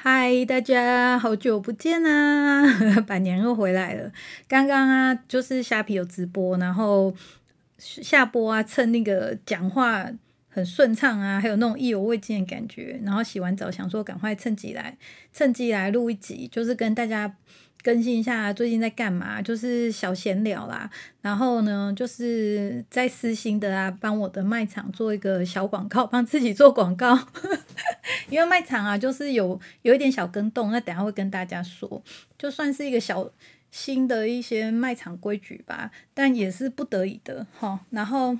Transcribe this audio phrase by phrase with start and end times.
[0.00, 2.62] 嗨，大家好久不见啊！
[3.04, 4.12] 板娘又回来了。
[4.46, 7.12] 刚刚啊，就是虾皮有直播，然后
[7.78, 10.08] 下播啊，趁那个讲话
[10.58, 13.00] 很顺畅啊，还有那种意犹未尽的感觉。
[13.02, 14.96] 然后洗完澡，想说赶快趁机来，
[15.32, 17.34] 趁机来录一集，就是跟大家。
[17.84, 20.90] 更新一下最近在干嘛，就是小闲聊啦。
[21.22, 27.16] 然后呢，就是在私心的啊，帮我的卖场做一个小广告，帮自己做广告。
[28.28, 32.02] 因为卖场啊，就是有有一点小跟动，那等下会跟大家说，
[32.36, 33.30] 就算是一个小
[33.70, 37.78] 新的一些卖场规矩吧，但也是不得已的哈。
[37.90, 38.36] 然后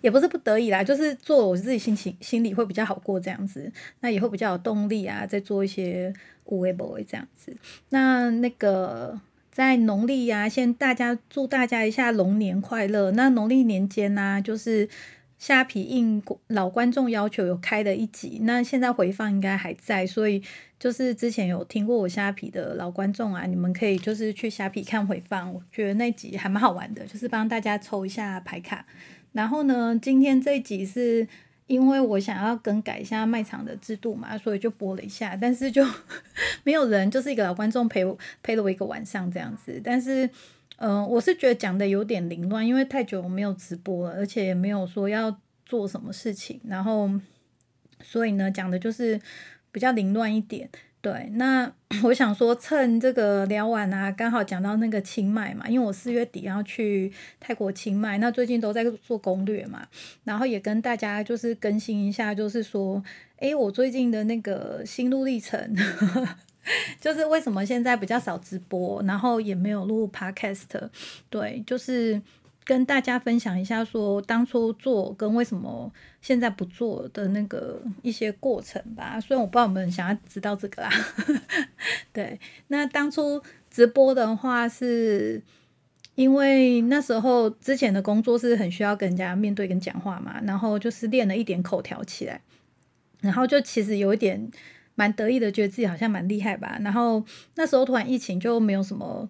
[0.00, 6.12] 也不是不得已啦，就是做我自己心情心里会比较好过这样子，那也会比较有动力啊，再做一些。
[6.50, 7.54] 无微不微这样子，
[7.90, 9.20] 那那个
[9.52, 13.10] 在农历呀，先大家祝大家一下龙年快乐。
[13.10, 14.88] 那农历年间呢，就是
[15.36, 20.42] 虾皮应老观众要求有开的一集，那现在回放应该还在，所以
[20.80, 28.86] 就是之前有听过我虾皮的老观众啊，你们可以就是去虾皮看回放，我觉得那集还蛮好玩的，就是帮大家抽一下牌卡。
[29.38, 31.28] 然后呢，今天这一集是。
[31.68, 35.86] 因为我想要更改一下卖场的制度嘛，所以就播了一下，但是就
[36.64, 39.78] 没有人，就是一个老观众陪我陪了我一个晚上这样子。
[39.84, 40.30] 但是，
[40.78, 47.10] 嗯，我是觉得讲的有点凌乱，因为太久没有直播了，而且也没有说要做什么事情，然后
[48.02, 49.20] 所以呢，讲的就是
[49.70, 50.70] 比较凌乱一点。
[51.10, 51.72] 对，那
[52.04, 59.88] 我想说，趁这个聊完啊，刚好讲到那个清迈嘛，因为我四月底要去泰国清迈，那最近都在做攻略嘛，
[60.24, 63.02] 然后也跟大家就是更新一下，就是说，
[63.38, 65.74] 诶，我最近的那个心路历程，
[67.00, 70.90] 就是为什么现在比较少直播，然后也没有录 podcast，
[71.30, 72.20] 对，就是。
[72.68, 79.18] 跟大家分享一下，说当初做跟为什么现在不做的那个一些过程吧。
[79.18, 80.90] 虽然我不知道有没有人想要知道这个啦。
[82.12, 85.42] 对，那当初直播的话，是
[86.14, 92.42] 因为那时候之前的工作是很需要跟人家面对跟讲话嘛，然后就是练了一点口条起来，
[93.22, 94.46] 然后就其实有一点
[94.94, 96.78] 蛮得意的，觉得自己好像蛮厉害吧。
[96.82, 97.24] 然后
[97.54, 99.26] 那时候突然疫情就没有什么。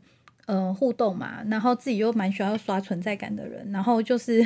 [0.50, 4.42] 嗯，互动嘛，然后自己又蛮需要刷存在感的人，然后就是，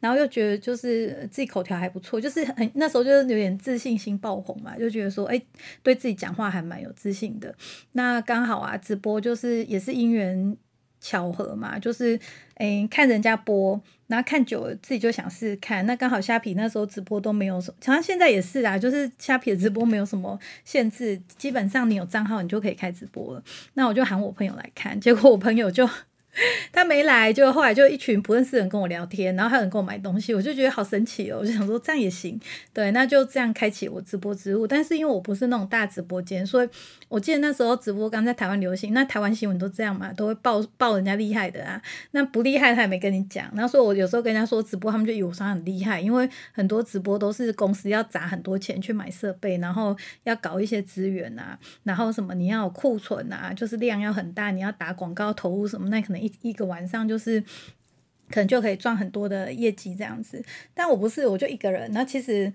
[0.00, 5.40] 然后又觉得就是自己口条还不错，就是很那时候就是有点自信心爆红嘛，就觉得说，哎，
[5.82, 7.54] 对自己讲话还蛮有自信的。
[7.92, 10.54] 那刚好啊，直播就是也是因缘。
[11.00, 12.18] 巧合嘛，就是
[12.54, 15.84] 诶，看人家播，然后看久了自己就想试试看。
[15.86, 23.42] 那刚好虾皮那时候直播都没有什么，好像现在也是啊，就是虾皮的直播没有什么限制，基本上你有账号你就可以开直播了。
[23.74, 25.88] 那我就喊我朋友来看，结果我朋友就。
[26.72, 31.38] 他没来，就后来就一群不认识的人跟我聊天，然后还有人跟我买东西，我就觉得好神奇哦！
[31.40, 32.38] 我就想说这样也行，
[32.72, 34.66] 对，那就这样开启我直播之路。
[34.66, 36.68] 但是因为我不是那种大直播间，所以
[37.08, 41.80] 我记得那时候直播刚在台湾流行，那台湾新闻都这样嘛，都会报报人家厉害的啊，
[42.10, 43.50] 那不厉害他也没跟你讲。
[43.54, 57.40] 然后所以我有时候跟人家说直播，他们就以为我很厉害，因为很多直播都是公司要砸很多钱去买设备，然后要搞一些资源啊，然后什么你要有库存啊，就是量要很大，你要打广告投入什么，那可能一个晚上就是
[58.30, 60.44] 可能就可以赚很多的业绩这样子，
[60.74, 61.90] 但我不是，我就一个人。
[61.92, 62.52] 那其实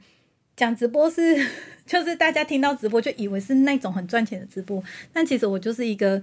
[0.56, 1.48] 讲直播是，
[1.86, 6.22] 就是大家听到直播就以为是那种很赚钱的直播，但其实我就是一个。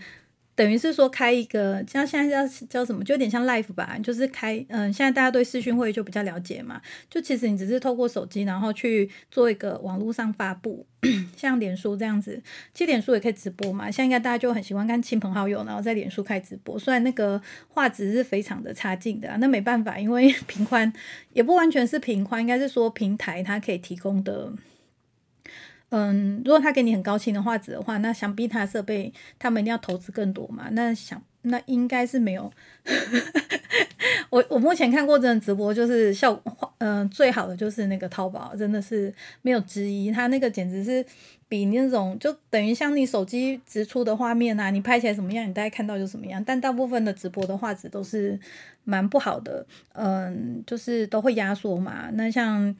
[0.58, 10.84] 等于是说开一个，像现在叫叫什么，就有点像 live 吧，就是开，嗯，现在大家对视讯会就比较了解嘛，就其实你只是透过手机，然后去做一个网络上发布，
[11.38, 12.42] 像脸书这样子，
[12.74, 20.92] 其实脸书也可以直播嘛，现在应该大家就很喜欢看亲朋好友，然后在脸书开直播，虽然那个画质是非常的差劲的，那没办法，因为 平宽
[21.34, 24.52] 也不完全是平宽，应该是说平台它可以提供的。
[25.90, 30.68] 嗯，如果他给你很高清的画质的话，那想必他的设备他们一定要投资更多嘛。
[30.72, 32.52] 那想那应该是没有。
[34.30, 40.10] 我我目前看过真的直播，就是效果嗯最好的就是那个淘宝，真的是没有之一。
[40.10, 41.02] 它那个简直是
[41.48, 46.42] 比那种就等于像你手机直出的画面啊，你拍起来什么样，你大概看到就什么样。
[46.44, 48.38] 但大部分的直播的画质都是
[48.84, 52.10] 蛮不好的，嗯，就是都会压缩嘛。
[52.12, 52.76] 那像。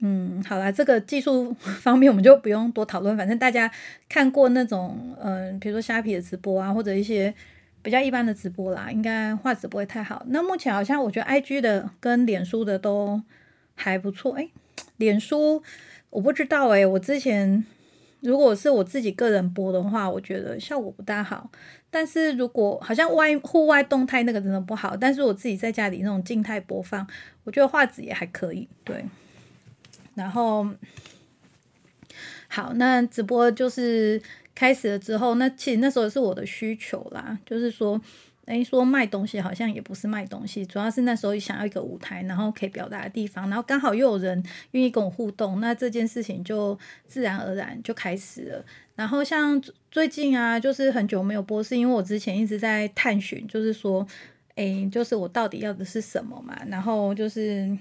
[0.00, 1.52] 嗯，好啦，这个技术
[1.82, 3.70] 方面我们就不用多讨论，反正大家
[4.08, 7.34] 看过那种，嗯，比如说虾皮的直播啊，或者一些
[7.82, 10.24] 比较一般的直播啦，应该画质不会太好。
[10.28, 13.20] 那目前好像我觉得 I G 的跟脸书的都
[13.74, 14.50] 还不错，诶，
[14.98, 15.62] 脸书
[16.10, 17.64] 我不知道诶，我之前
[18.20, 21.50] 如果是我自己个人播的话，我觉得效果不大好。
[21.90, 27.04] 但是如果好像外户外动态那个真的不好，但是我自己在家里那种静态播放，
[27.42, 29.04] 我觉得画质也还可以，对。
[30.18, 30.68] 然后，
[32.48, 34.20] 好，那直播就是
[34.54, 37.98] 开始了之后，那其实那时候是我的需求啦，就是说。
[38.48, 48.64] 诶，说卖东西好像也不是卖东西，主要是那时候想要一个舞台，然后可以表达的地方，然后刚好又有人愿意跟我互动，那这件事情就自然而然就开始了。
[48.94, 54.06] 然后像最近啊，就是很久没有播，是因为我之前一直在探寻，就是说，
[54.54, 56.58] 哎，就是我到底要的是什么嘛？
[56.68, 57.76] 然后就是，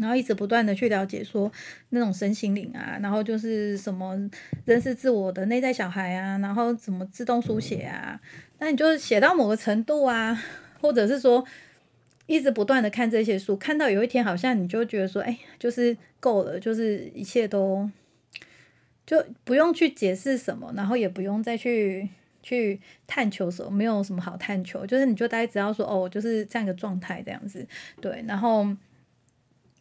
[0.00, 1.50] 然后一直不断的去了解说
[1.90, 4.16] 那种身心灵啊，然后就是什么
[4.64, 8.20] 认识自我的内在小孩啊，然后怎么自动书写啊。
[8.58, 10.42] 那你就是写到某个程度啊，
[10.80, 11.44] 或者是说
[12.26, 17.90] 一直不断的看这些书，看到有一天好像你就觉得说，哎，就是够了，就是一切都
[19.04, 22.08] 就不用去解释什么，然后也不用再去
[22.42, 27.66] 去探求什么，没有什么好探求，就是你就大概只要说，哦，就是这样一个状态这样子，
[28.00, 28.64] 对，然后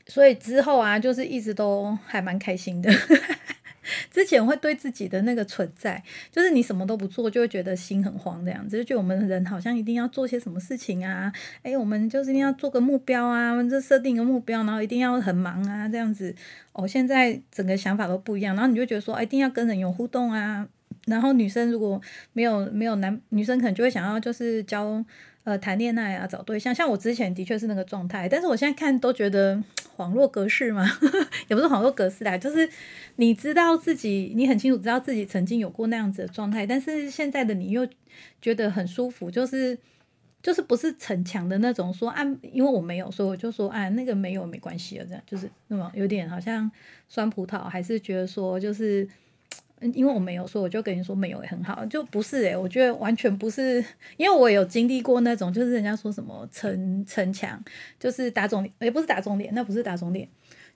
[0.07, 2.92] 所以之后啊，就是一直都还蛮开心的。
[4.12, 6.01] 之前会对自己的那个存在，
[6.31, 11.33] 就是你什么都不做，就会觉得心很慌这样子，就觉得我们人好像一定要做些什么事情啊，
[11.63, 16.33] 诶，我们就是一定要做个目标啊，就设定一个目标，然后一定要很忙啊这样子。
[16.74, 20.68] 哦，现在整个想法都不一样，然后你就觉得说，一定要跟人有互动啊。
[21.07, 22.00] 然后女生如果
[22.33, 25.03] 没有没有男女生，可能就会想要就是交。
[25.43, 29.55] 呃，谈恋爱啊，找对象，像我之前的确是那个状态，但是我现在看都觉得
[29.97, 30.85] 恍若隔世嘛，
[31.49, 32.69] 也不是恍若隔世啦，就是
[33.15, 37.88] 你知道自己，你很清楚知道自己曾经有过那样子的状态，但是现在的你又
[38.39, 39.75] 觉得很舒服，就是
[40.43, 46.69] 就是不是逞强的那种，说啊，因为我没有，所以我就说啊，那个没有没关系了，这样就是那么有点好像
[47.09, 49.07] 酸葡萄，还是觉得说就是。
[49.94, 53.83] 因为我没有说，我就跟你说没有也很好，就不是诶，我觉得完全不是，
[54.16, 57.60] 因为我有经历过那种，就是人家说什么逞逞强，
[58.00, 60.30] 就是打肿脸，也不是打肿脸，那不是打肿脸，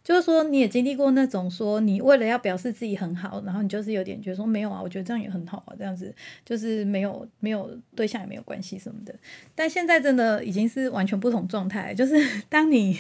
[0.04, 6.12] 就是说你也经历过那种说你为了要表示自己很好，然后你就是有点觉得说没有啊，我觉得这样也很好啊，这样子
[6.44, 9.14] 就是没有没有对象也没有关系什么的，
[9.54, 12.16] 但现在真的已经是完全不同状态，就是
[12.50, 12.98] 当你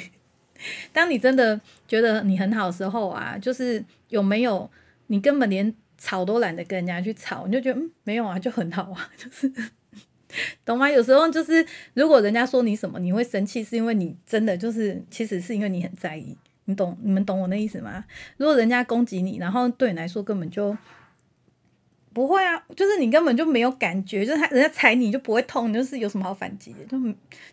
[0.94, 4.70] 当你真的觉得你很好的时候啊，就是有没有
[5.08, 5.74] 你根本连。
[6.06, 9.52] 吵都懒得跟人家去吵，你就觉得嗯没有啊，就很好啊，就是
[10.64, 10.88] 懂吗？
[10.88, 11.66] 有时候就是
[11.96, 18.06] 如果人家说你什么，你会生气，是因为你真的就是其实是因为你很在意，你懂你们懂我那意思吗？
[18.38, 20.78] 如果人家攻击你，然后对你来说根本就
[22.14, 26.98] 不会啊，就是你根本就没有感觉，就是他人家踩你就不会痛，就是有什么好反击的，就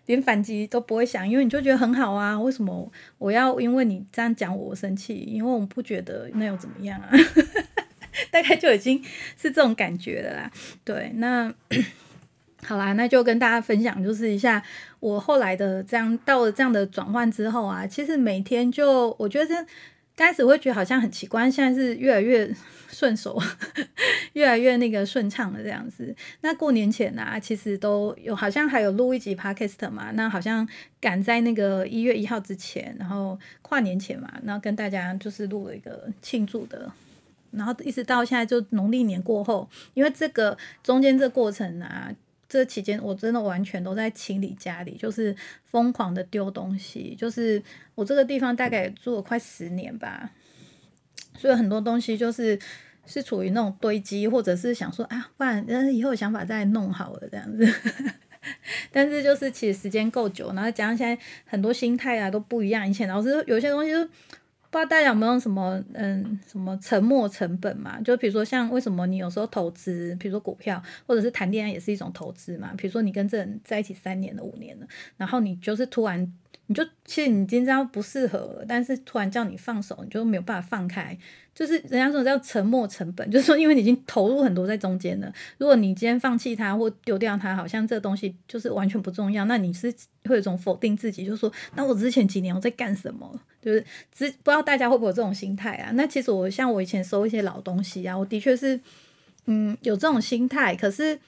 [0.07, 2.39] 连反击都不会想，因为你就觉得很好啊。
[2.39, 5.15] 为什么我要因为你这样讲我生气？
[5.15, 7.11] 因为我不觉得那又怎么样啊？
[8.31, 9.03] 大概就已经
[9.37, 10.51] 是这种感觉了啦。
[10.85, 11.53] 对，那
[12.65, 14.63] 好啦，那就跟大家分享，就是一下
[15.01, 19.55] 我后来的这样到了这样的转换之后啊，其实每天就我觉得这
[20.15, 22.55] 刚开始会觉得好像很奇怪，现在是越来越
[22.91, 23.37] 顺手，
[24.35, 26.15] 越来越那个顺畅的这样子。
[26.43, 30.69] 那过年前啊，其实都有好像还有录一集 podcast 嘛，那好像
[31.01, 36.93] 赶在那个一月一号之前，然后跨年前嘛，然后跟大家就是录了一个庆祝的。
[37.53, 42.11] 然后一直到现在，就农历年过后，因为这个中间这过程啊，
[42.49, 47.15] 这期间我真的完全都在清理家里，就是疯狂的丢东西。
[47.19, 47.63] 就是
[47.95, 50.31] 我这个地方大概住了快十年吧，
[51.37, 52.59] 所以很多东西就是
[53.07, 57.67] 是处于那种堆积，或者是想说啊，不然嗯以后有想法再弄好了这样子。
[58.91, 62.89] 但是就是其实时间够久，然后加上现在很多心态啊都不一样。
[62.89, 64.09] 以前老师有些东西就。
[64.73, 68.01] 不知道大家有没有什么嗯什么沉没成本嘛？
[68.01, 72.73] 就比如说像为什么你有时候投资，比如说股票或者是谈恋爱也是一种投资嘛？
[72.75, 74.87] 比如说你跟这人在一起三年了、五年了，
[75.19, 76.33] 然后你就是突然
[76.73, 81.15] 你就其实你今天不适合，但是突然叫你放手，你就没有办法放开。
[81.55, 89.93] 就是人家说叫沉没成本， 就是说因为你已经投入很多在中间了，如果你今天放弃它或丢掉它，好像这东西就是完全不重要，那你是
[90.25, 93.39] 会有种否定自己，就说那我之前几年我在干什么？
[93.61, 95.91] 就是只不知道大家会不会有这种心态啊？
[95.93, 98.81] 那其实我像我以前收一些老东西啊，我的确是，
[99.45, 100.75] 嗯，有这种心态。
[100.75, 101.19] 可是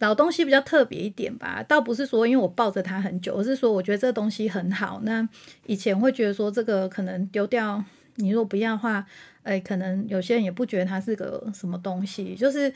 [0.00, 5.00] 老东西比较特别一点吧，倒不是说因为我抱着它很久，而是说我觉得这个东西很好。
[5.04, 5.26] 那
[5.66, 7.82] 以前会觉得说这个可能丢掉，
[8.16, 9.06] 你如果不要的话，
[9.44, 12.72] 哎，可能有些人也不觉得它是个什么东西，就是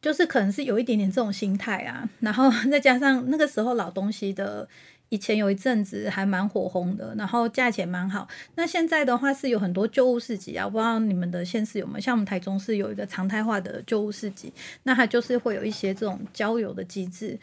[0.00, 2.08] 就是可能是有一点点这种心态啊。
[2.20, 4.68] 然后 再加上那个时候老东西的。
[5.08, 8.26] 以前有一阵子还蛮火红的，然后价钱蛮好。
[8.56, 12.00] 那现在的话是有很多旧物市集啊，不知道你们的县市有没有？
[12.00, 17.38] 像我们台中市有一个常态化的旧物市集，那它就是会有一些这种交友的机制。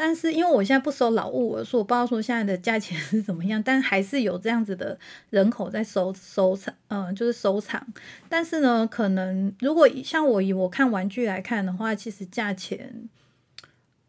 [0.00, 4.96] 但是因为我现在不收老物，所以我不知道说现在的价钱是怎么样，但还是有这样子的
[5.30, 7.84] 人口在收收藏，嗯，就是收藏。
[8.28, 13.08] 但是呢，可能如果像我以我看玩具来看的话，其实价钱。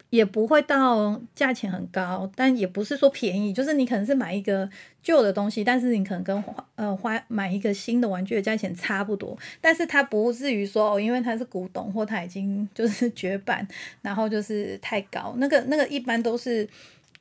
[0.09, 4.67] 也不会到价钱很高，但也不是说便宜，就是你可能是买一个
[5.03, 13.67] 旧的东西，但是你可能跟花呃花买一个新的玩具的价钱差不多，但是它不至于说哦，因为它是古董或它已经就是 绝版，
[14.01, 16.67] 然后就是太高，那个那个一般都是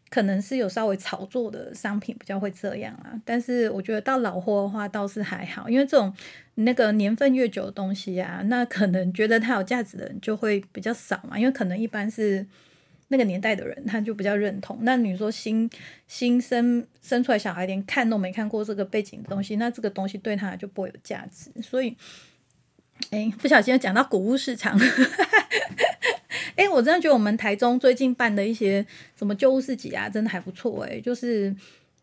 [0.08, 6.10] 可能是有稍微炒作的商品比较会这样啊，但是我觉得到老货的话倒是还好，因为这种
[6.54, 12.46] 那个年份越久的东西啊，那可能觉得它有价值的人就会比较少嘛，因为可能一般是。
[13.08, 14.78] 那个年代的人，他就比较认同。
[14.82, 15.68] 那你说新
[16.06, 21.50] 新生生出来小孩连看都没看过这个背景的东西，那这个东西对他就不会有价值。
[21.62, 21.96] 所以，
[23.10, 24.78] 哎，不小心讲到古物市场。
[26.56, 28.84] 哎，我真的觉得我们台中最近办的一些
[29.16, 30.84] 什么旧物市集啊，真的还不错。
[30.84, 31.54] 哎，就是。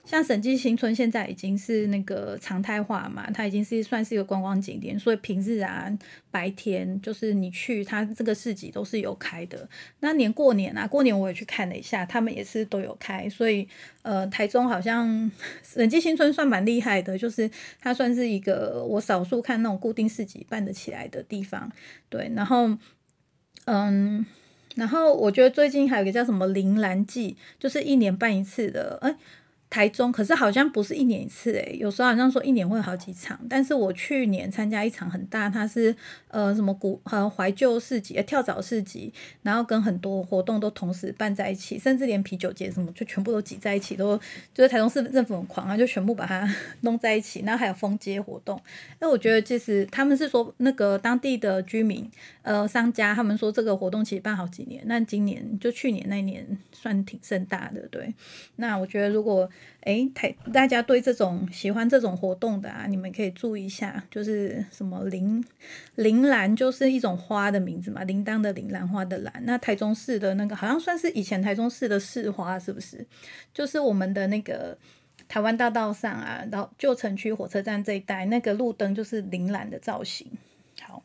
[0.06, 5.92] 像审计新村现在已经是那个常态化嘛，它已经是算是一个观光景点，所以平日啊
[6.30, 9.68] 白天就是你去它这个市集都是有开的。
[10.02, 13.28] 那年过年啊，过年我也去看了一下，他们也是都有开。
[13.28, 13.68] 所以
[14.04, 15.32] 呃，台中好像
[15.64, 17.50] 审计新村算蛮厉害的，就是
[17.82, 21.72] 它算是一个我少数看那种固定市集办得起来的地方。
[22.10, 22.70] 对，然后
[23.66, 24.24] 嗯，
[24.76, 29.16] 然后我觉得最近还有个叫什么铃兰季，就是一年办一次的，哎。
[29.70, 33.38] 台中可是好像不是一年一次诶，有时候好像说一年会有好几场。
[33.50, 35.94] 但是我去年参加一场很大，它是
[36.30, 44.18] 呃什么古呃怀旧市集、跳蚤市集，然后跟很多活动都同时办在一起，甚至连啤酒节什么就全部都挤在一起，都
[44.54, 46.48] 就是台中市政府很狂啊，就全部把它
[46.82, 47.42] 弄在一起。
[47.46, 48.62] 然后还有封街活动，
[49.00, 52.10] 那我觉得其实他们是说那个当地的居民
[52.44, 58.14] 呃商家，他们说这个活动其实办好几年，那今年就去年那年算挺盛大的，对。
[58.56, 59.50] 那我觉得如果
[59.82, 65.46] 哎，台大家对这种喜欢这种活动的啊，你们可以注意一下，就是什么铃
[65.94, 69.32] 铃兰，就是一种花的名字嘛，铃铛的铃，兰花的兰。
[69.44, 73.06] 那台中市的那个好像算是以前台中市的市花，是不是？
[73.54, 74.76] 就是我们的那个
[75.28, 80.28] 台湾大道上啊，然后旧城区火车站这一带，那个路灯就是铃兰的造型。
[80.82, 81.04] 好，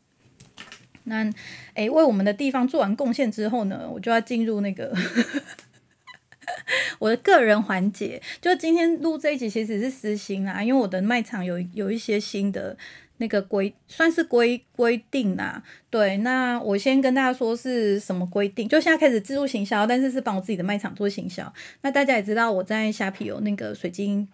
[1.04, 1.30] 那
[1.75, 4.97] 哎，为我们的地方做完贡献之后呢，我就要进入那个。
[6.99, 12.76] 我的个人环节，就今天录这一集其实是私心啊，因为我的卖场有有一些新的
[13.19, 15.62] 那个规，算是规规定啊。
[15.90, 21.52] 对，那我先跟大家说是什么规定，就现在开始自助行销，但是是帮我自己的卖场做行销。
[21.83, 24.28] 那大家也知道我在虾皮有那个水晶。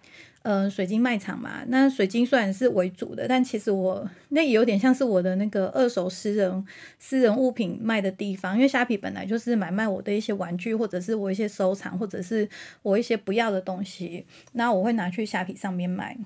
[0.47, 6.65] 呃，水晶卖场嘛，那水晶虽然是为主的，但其实我那也有点像是我的那个二手私人
[6.97, 12.47] 私人物品卖的地方，因为虾皮本来就是买卖我的一些玩具，或者是我一些收藏，或者是
[12.81, 16.17] 我一些不要的东西，那我会拿去虾皮上面卖。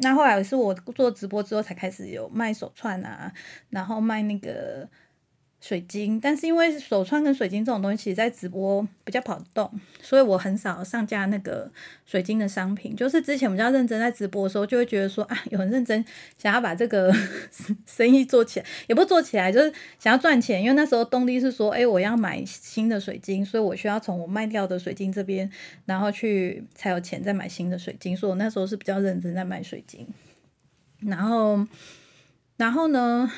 [0.00, 3.32] 那后来是我做直播之后才开始有卖手串啊，
[3.70, 4.86] 然后卖那个。
[5.62, 9.70] 水晶，但是因为手串跟水晶这种东西，其实在直播比较跑得动，
[10.02, 11.70] 所以我很少上架那个
[12.04, 12.96] 水晶的商品。
[12.96, 16.04] 就是之前比较认真在直播的时候，就会觉得说啊，有很认真
[16.36, 17.14] 想要把这个
[17.86, 20.60] 生意做起来，也不做起来，就是想要赚钱。
[20.60, 25.48] 因为那时候动力是说，哎，我要买新的水晶，所以我需要从我卖掉的水晶这边，
[25.86, 28.16] 然后去才有钱再买新的水晶。
[28.16, 30.08] 所以我那时候是比较认真在卖水晶。
[30.98, 31.64] 然后，
[32.56, 33.30] 然后呢？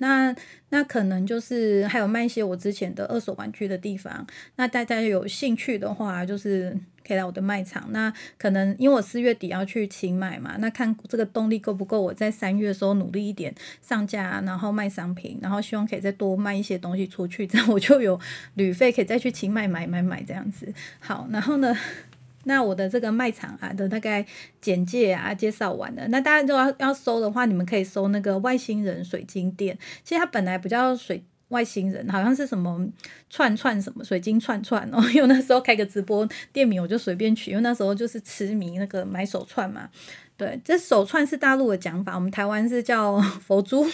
[0.00, 0.34] 那
[0.70, 4.26] 那可能就是还有卖一些我之前的二手玩具的地方。
[4.56, 6.76] 那大家有兴趣的话，就是
[7.06, 7.86] 可以来我的卖场。
[7.90, 18.18] 那可能因为我四月底要去清迈嘛，那看这个动力够不够，我在三月的时候努力一点上架，然后卖商品，然后希望可以再多卖一些东西出去， 这样我就有
[18.54, 20.72] 旅费可以再去清迈买买买这样子。
[20.98, 21.76] 好，然后呢？
[22.44, 24.24] 那我的这个卖场啊的大概
[24.60, 29.78] 简介啊介绍完了，那大家就要要搜的话，你们可以搜那个外星人水晶店。
[30.02, 32.86] 其实它本来不叫水外星人，好像是什么
[33.28, 35.02] 串串什么水晶串串哦。
[35.12, 39.88] 因为那时候开个直播店名，我就随便取，因为那时候就是痴迷那个买手串嘛。
[40.36, 43.86] 对，这手串是大陆的讲法，我们台湾是叫佛珠。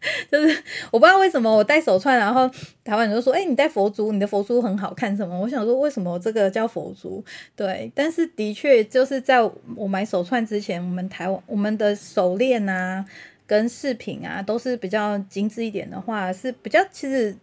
[0.30, 2.48] 就是我不知道为什么我戴手串，然后
[2.84, 5.38] 台湾人就说：“哎，你戴佛珠，你的佛珠很好看。”什么？
[5.38, 7.24] 我想说，为什么这个叫佛珠？
[7.56, 9.42] 对，但是的确就是在
[9.74, 13.04] 我买手串之前，我们台湾我们的手链啊
[13.46, 17.34] 跟饰品啊都是比较精致一点的话，是比较其实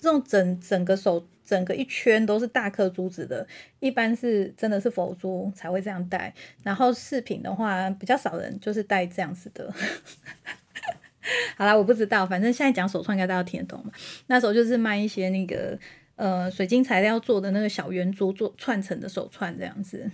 [0.00, 3.46] 这种整整个手整个一圈都是大颗珠子的，
[3.80, 6.32] 一般是真的是佛珠才会这样戴。
[6.62, 9.72] 然后饰品的话，比较少人就是戴这样子的。
[11.56, 13.90] 好啦，我不知道，反正现在讲手串应该大家听得懂嘛。
[14.28, 15.78] 那时候就是卖一些那个
[16.16, 20.10] 呃水晶材料做的那个小圆珠做串成的手串这样子。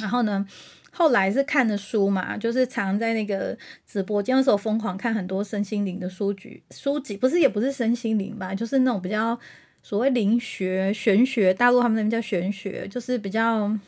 [0.00, 0.46] 然后呢，
[0.90, 3.56] 后来是看的书嘛，就是常在那个
[3.86, 9.38] 直播间的时候疯狂看很多身心灵的书籍，书籍不是也不是身心灵吧，就是那种比较
[9.82, 13.78] 所谓灵学、玄学，大陆他们那边叫玄学，就是比较。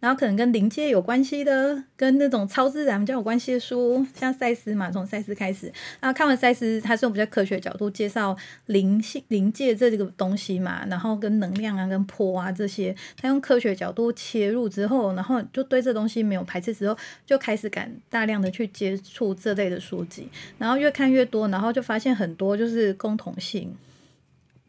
[0.00, 5.70] 然后可能跟灵界有关系的，跟那种超自然比较有关系的书，像赛斯嘛，从赛斯开始。
[6.00, 8.34] 然后看完赛斯，他是用比较科学角度介绍
[8.66, 20.26] 灵性、灵界这个东西嘛，然后跟能量啊、跟波啊这些，他用科学角度切入之后，然后就对这东西没有排斥之后，就开始敢大量的去接触这类的书籍，
[20.56, 23.76] 然后越看越多，然后就发现很多就是共同性。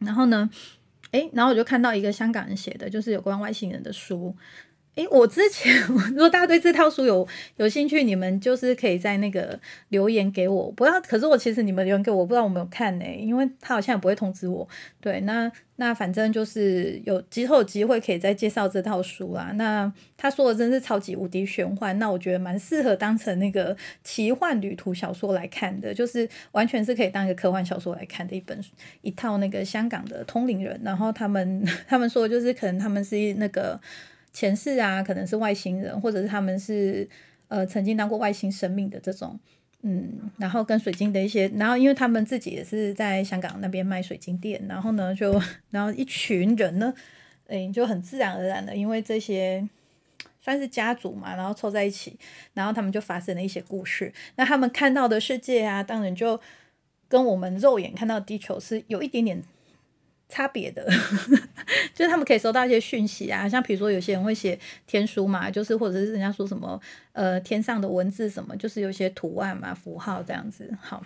[0.00, 0.50] 然后呢，
[1.12, 4.36] 诶，然后我就看到一个香港人写的，就是有关外星人的书。
[4.94, 5.74] 诶，我之前
[6.12, 9.58] 如果大家对这套书有有兴趣，你们就是可以在那个
[9.88, 10.70] 留言给我。
[10.72, 14.68] 不要，可是我其实你们留言给我，不知道我没有看呢，因为他好像也不会通知我。
[15.00, 19.52] 对，那那反正就是有之后有机会可以再介绍这套书啦。
[19.54, 28.62] 那他说的真是超级无敌玄幻，那我觉得蛮适合当成那个奇幻旅途小说来看的，就是完全是可以当一个科幻小说来看的一本
[29.00, 33.80] 一套那个香港的通灵人，然后他们 他们说就是可能他们是那个。
[34.32, 37.08] 前世啊，可能是外星人，或者是他们是
[37.48, 39.38] 呃曾经当过外星生命的这种，
[39.82, 46.94] 嗯，然后跟水晶的一些，然后因为他们自己也是在香港那边卖水晶店，然后呢就 然后一群人呢，
[47.48, 49.68] 诶就很自然而然的，因为这些
[50.40, 52.16] 算是家族嘛，然后凑在一起，
[52.54, 56.40] 然后他们就发生了一些故事，那他们看到的世界啊，当然就
[57.08, 59.42] 跟我们肉眼看到地球是有一点点。
[60.32, 60.82] 差别的，
[61.92, 66.80] 就是他们可以收到一些讯息啊，像比如说有些人会写天书嘛，就是或者是人家说什么
[67.12, 70.74] 呃天上的文字什么，就是有些图案嘛符号这样子。
[70.80, 71.04] 好，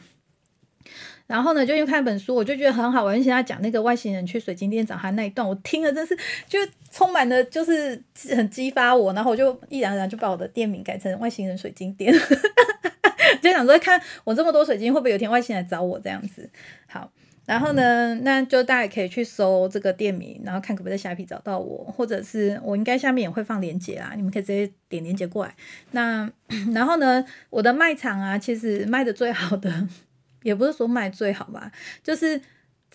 [1.27, 6.17] 然后呢就因为看本书，我就觉得很好玩，而且他讲那个外星人去水晶店找他那一段，我听了真是
[6.47, 6.61] 就
[6.93, 8.01] 充满了就是
[8.37, 12.15] 很激发我，然后我就毅然然就把我的店名改成外星人水晶店，
[13.43, 16.49] 就想说看我这么多水晶会不会有天外星人来找我这样子。
[16.87, 17.11] 好。
[17.47, 25.55] 然后呢，那就大家可以去搜这个店名，然后看可不可以在虾皮找到我，或者是我应该下面也会放链接啊，你们可以直接点链接过来。
[25.93, 26.31] 那
[26.75, 29.89] 然后呢，我的卖场啊，其实卖的最好的，
[30.43, 32.41] 也不是说卖最好吧，就是。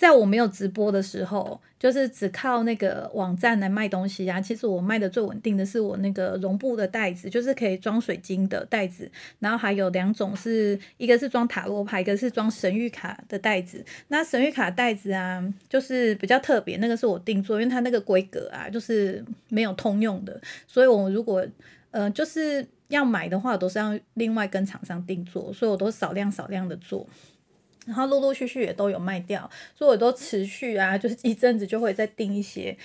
[0.02, 4.42] 在我没有直播的时候，就是只靠那个网站来卖东西啊。
[4.42, 9.08] 其实我卖的最稳定的是我那个绒布的袋子，就是可以装水晶的袋子。
[9.38, 13.86] 然后还有两种，是一个是装塔罗牌，一个是装神谕卡的袋子。
[14.08, 20.42] 那神谕卡袋子啊，就是比较特别，那个是我定做，因为它那个规格啊，就是没有通用的。
[20.66, 21.46] 所以我如果
[21.92, 27.08] 呃就是要买的话，都是要另外跟厂商定做，所以我都少量少量的做。
[27.88, 32.78] 然后陆陆续续也都有卖掉，所以我都持续啊， 就是一阵子就会再订一些。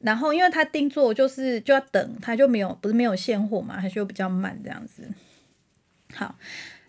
[0.00, 5.02] 然后因为他订做就是就要等，他就没有不是没有现货嘛，还是比较慢这样子。
[6.12, 6.36] 好，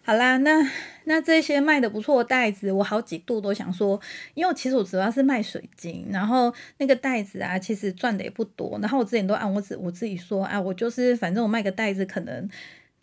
[0.04, 0.70] 好啦，那
[1.06, 4.00] 那这些卖的不错的袋子，我好几度都想说，
[4.36, 8.78] 因为其实我主要是卖水晶，然后那个袋子啊，其实赚的也不多。
[8.82, 12.48] 然后我之前都按我自我自己说，啊，我就是反正我卖个袋子可能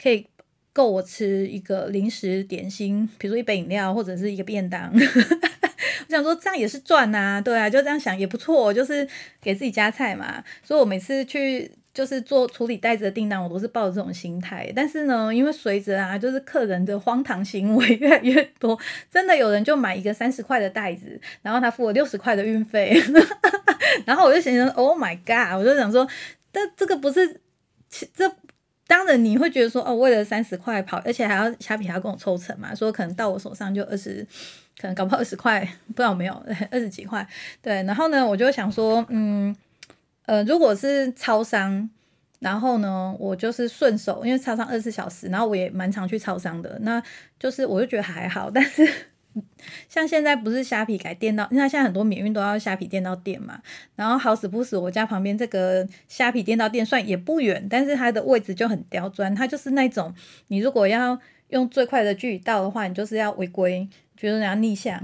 [0.00, 0.26] 可以。
[0.72, 4.90] 够我吃一个零食点心，比如说一杯饮料或者是一个便当。
[6.08, 9.06] 我想说这样也是赚呐，对啊，就这样想也不错，就是
[9.40, 10.42] 给自己加菜嘛。
[10.62, 14.70] 所以我每次去就是做处理袋子的订单，我都是抱着这种心态。
[14.74, 18.78] 但是呢，因为随着啊，就是客人的荒唐行为越来越多，
[19.10, 22.94] 真的有人就买一个三十块的袋子，然后他付了六十块的运费，
[24.04, 25.58] 然后我就想说，Oh my god！
[25.58, 26.06] 我就想说，
[26.50, 27.40] 但这个不是
[28.14, 28.30] 这。
[28.92, 34.22] 当然你会觉得说哦，为了三十块跑，而且还要虾皮还要跟我抽成嘛，说可能到我手上就二十，
[34.78, 36.34] 可能搞不好二十块，不知道没有
[36.70, 37.26] 二十几块。
[37.62, 39.56] 对，然后呢，我就想说，嗯，
[40.26, 41.88] 呃，如果是超商，
[42.40, 47.02] 然后呢，我就是顺手，因为超商二十四小时，然后我也蛮常去超商的，那
[47.40, 48.86] 就是我就觉得还好，但是。
[49.88, 53.60] 像现在不是虾皮改电到，因为现在很多免运都要虾皮电到店嘛。
[53.96, 60.14] 然后好死不死，我家旁边这个虾皮电到店算也不远，但是它的位置就很刁钻，它就是那种
[60.48, 61.18] 你如果要
[61.48, 65.02] 用最快的距离到的话，你就是要违规，就是你要逆向，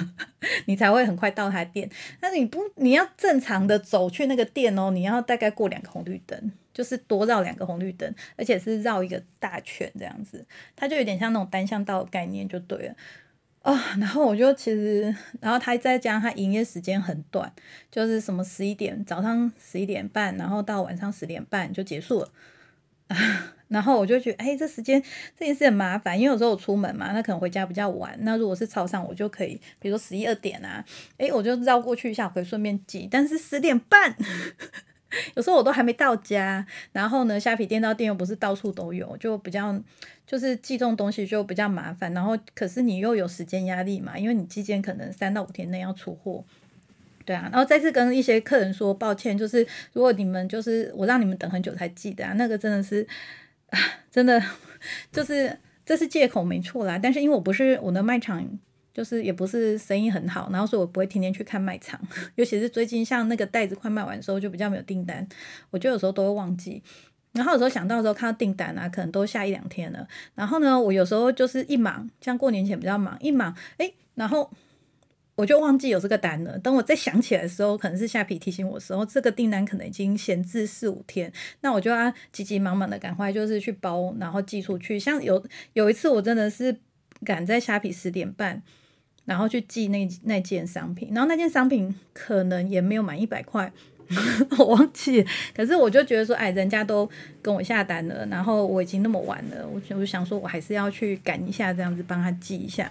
[0.66, 1.88] 你才会很快到它店。
[2.20, 10.44] 但是你不，你要正常的走去那个店哦，你要大概过两个红绿灯，就是多绕两个红绿灯，而且是绕一个大圈这样子，
[10.76, 12.94] 它就有点像那种单向道的概念就对了。
[13.62, 17.52] 啊，然后我就其实，然后他再加上他营业时间很短，
[17.90, 22.30] 就是什么十一点早上十一点半，然后到晚上十点半就结束了。
[23.68, 25.02] 然后我就觉得，哎，这时间
[25.38, 28.16] 这件事很麻烦，因为有时候我出门嘛，那可能回家比较晚。
[28.20, 30.82] 那如果是超上，我就可以，比如说十一二点啊，
[31.18, 33.06] 哎，我就绕过去一下，可以顺便寄。
[33.10, 34.16] 但是十点半，
[35.36, 36.66] 有时候我都还没到家。
[36.92, 39.78] 然后呢，虾皮店到店又不是到处都有，就比较
[40.26, 42.12] 就是寄这种东西就比较麻烦。
[42.12, 46.44] 然后可是你又有时间压力嘛，因为你寄件可能三到五天内要出货。
[47.24, 53.06] 对啊，然后再次跟一些客人说抱歉，就是如果你们就是我让你们等很久才寄的啊，那个真的是。
[53.70, 53.78] 啊，
[54.10, 54.42] 真的
[55.12, 58.42] 就是这是借口没错啦，但是因为我不是我的卖场，
[58.92, 62.00] 就是也不是生意很好，然后所以我不会天天去看卖场，
[62.36, 65.26] 尤其是最近像那个袋子快卖完的时候，就比较没有订单，
[65.70, 66.82] 我就有时候都会忘记，
[67.32, 74.50] 然后有时候想到的时候看到订单啊，可能都下一两天了，然后呢，我有时候就是一忙，像过年前比较忙，一忙哎，然后。
[75.38, 76.58] 我就忘记有这个单了。
[76.58, 81.32] 等我再想起来的时候，可能是下皮提醒我的时候，这个订单可能已经闲置四五天。
[81.60, 84.98] 那我就要急急忙忙的赶快就是去包，然后寄出去。
[84.98, 85.40] 像有
[85.74, 86.76] 有一次，我真的是
[87.24, 88.62] 赶在虾皮十点半，
[89.24, 93.72] 然后去寄那那件商品，然后那件商品可能也没有满一百块，
[94.58, 95.30] 我忘记了。
[95.54, 97.08] 可是我就觉得说，哎，人家都
[97.42, 102.90] 跟我下单了，然后我已经那么晚了，我就想说我还是要去赶一下，这样子帮他寄一下。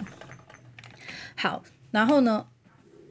[1.36, 1.64] 好。
[1.90, 2.46] 然后呢，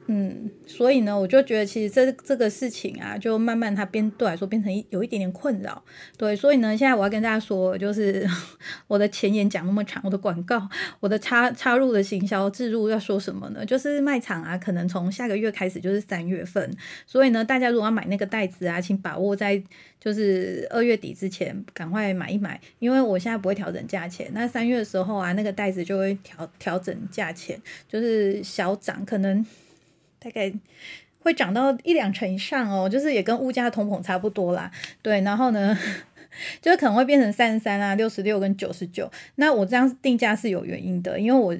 [0.09, 5.83] 嗯，所以呢，我就觉得其实这这个事情啊，就慢慢它变对来说变成一有一点点困扰，
[6.17, 8.25] 对，所以呢，现在我要跟大家说，就是
[8.87, 10.65] 我的前言讲那么长，我的广告，
[11.01, 13.65] 我的插插入的行销置入要说什么呢？
[13.65, 16.71] 就是卖场啊，可能从下个月开始就是三月份，
[17.05, 19.61] 所以呢，大家如果要买那个袋子啊，请把握在
[19.99, 29.45] 就是二月底之前赶快买一买，因为我现在不会调整价钱，那三月的时候啊，那个袋子就会调调整价钱，就是小涨，可能。
[30.27, 30.53] 大概
[31.19, 34.69] 会涨到一两成以上哦，就是也跟物价通膨差不多啦。
[35.01, 35.77] 对，然后呢，
[36.61, 39.09] 就是可能会变成三十三啊、六十六跟九十九。
[39.35, 41.55] 那我这样定价是有原因的，因为我。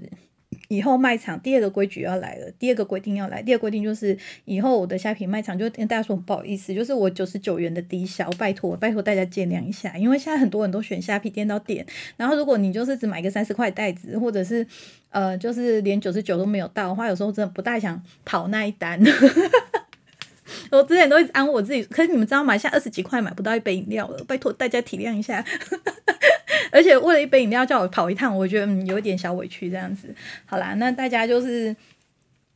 [0.67, 3.41] 以后卖场第二个规矩要来了，第二个规定要来。
[3.41, 11.85] 第二个规定就是以后我的虾皮卖场就跟大家说不好意思，就是我九十九元的低消，拜托拜托大家见谅一下，因为现在很多人都选虾皮店到店，
[12.17, 14.65] 然后如果你就是只买个三十块袋子，或者是
[15.09, 19.01] 呃就是连九十九都没有到的话，有时候真的不大想跑那一单。
[20.71, 22.57] 我之前都一直安慰我自己，可是你们知道吗？
[22.57, 25.43] 现在二十几块买不到一杯饮料了，拜托大家体谅一下。
[26.71, 30.13] 而且为了一杯饮料叫我跑一趟，我觉得嗯有点小委屈这样子。
[30.45, 31.75] 好啦，那大家就是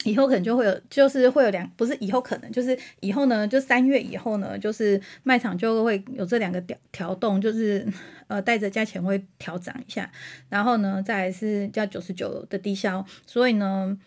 [0.04, 7.88] 以后可能就会有，就是会有两，不是以后可能就是以后呢，就三月以后呢，就是卖场就会有这两个调调动，就是
[8.28, 10.10] 呃带着价钱会调涨一下，
[10.50, 13.97] 然后呢再是叫九十九的低消，所以呢。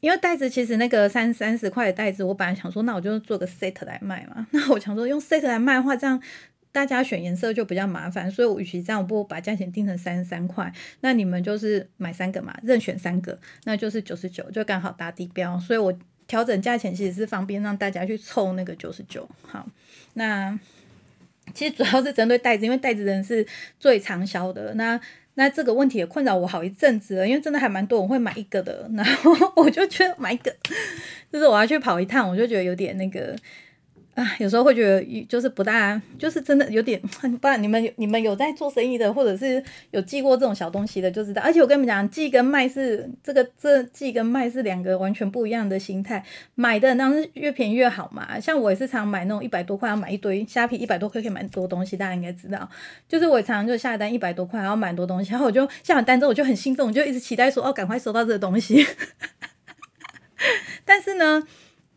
[0.00, 4.46] 因为袋子其实那个三三十块的袋子，我本来想说，那我就做个 set 来卖嘛。
[4.52, 6.18] 那我想说用 set 来卖的话，这样
[6.72, 10.72] 大家选颜色就比较麻烦，所以我与其这样，我不如把价钱定成三十三块。
[11.00, 15.58] 那你们就是买三个嘛，任选三个，那就是九十九，就刚好打底标。
[15.58, 15.92] 所以我
[16.28, 19.28] 调整价钱其实是方便让大家去凑那个九十九。
[19.42, 19.68] 好，
[20.14, 20.56] 那
[21.52, 23.44] 其实主要是针对袋子，因为袋子人是
[23.80, 24.72] 最畅销的。
[24.74, 25.00] 那
[25.34, 30.54] 那这个问题也困扰我好一阵子了，因为真的还蛮多人会买一个的，然后 我就觉得买一个，
[31.32, 33.36] 就是我要去跑一趟，我就觉得有点那个。
[34.20, 37.00] 啊，有时候会觉得就是不大，就是真的有点，
[37.40, 41.40] 不然你们你们有在做生意的，或者是有寄过这种小东西的，就知道。
[41.40, 46.22] 而且我跟你们讲，寄跟卖是这个这寄跟卖是两个完全不一样的心态。
[46.54, 48.38] 买的当然是越便宜越好嘛。
[48.38, 52.68] 像我也是常买那种一百多块要买一堆虾皮，一百多块可以买很多东西，大家应该知道。
[53.08, 58.86] 就是我常常就下单一百多块，然后买多东西，然后我就下完单之后我就很兴奋，我就一直期待说哦，赶快收到这个东西。
[60.84, 61.42] 但是呢。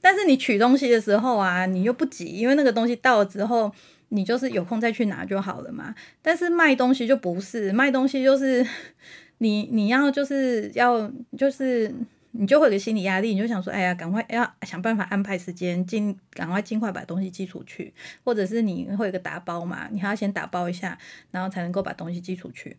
[0.04, 3.72] 但是你取东西的时候啊，你又不急，因为那个东西到了之后，
[4.10, 5.96] 你就是有空再去拿就好了嘛。
[6.22, 8.68] 但是卖东西就不是，卖东西就是
[9.40, 11.90] 你你要就是要就是
[12.32, 17.94] 你就会有个心理压力，你就想说，哎呀，赶快要想办法安排时间，尽赶快尽快把东西寄出去，
[18.26, 20.98] 或者是你会有个打包嘛，你还要先打包一下，
[21.32, 22.76] 然后才能够把东西寄出去。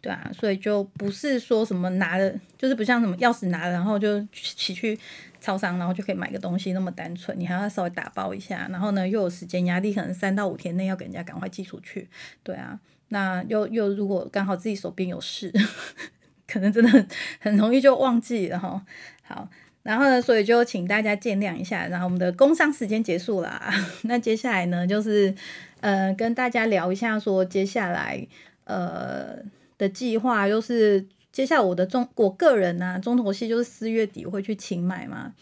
[0.00, 4.98] 对啊，所以就不是说什么拿了，就是不像什么钥匙拿了，然后就骑去
[5.40, 7.38] 超商，然后就可以买个东西那么单纯。
[7.38, 12.08] 你还要稍微打包一下，然后呢又有时间压力，可能三到五天内要给人家赶快寄出去。
[12.44, 15.52] 对啊，那又又如果刚好自己手边有事，
[16.46, 17.06] 可能真的
[17.40, 18.80] 很容易就忘记了哈。
[19.24, 19.48] 好，
[19.82, 21.88] 然后呢，所以就请大家见谅一下。
[21.88, 23.72] 然后我们的工商时间结束啦，
[24.04, 25.34] 那接下来呢就是
[25.80, 28.24] 呃跟大家聊一下，说接下来
[28.64, 29.38] 呃。
[29.78, 35.32] 的计划就是，接下来我的中我个人呢，中头戏就是四月底会去清迈嘛。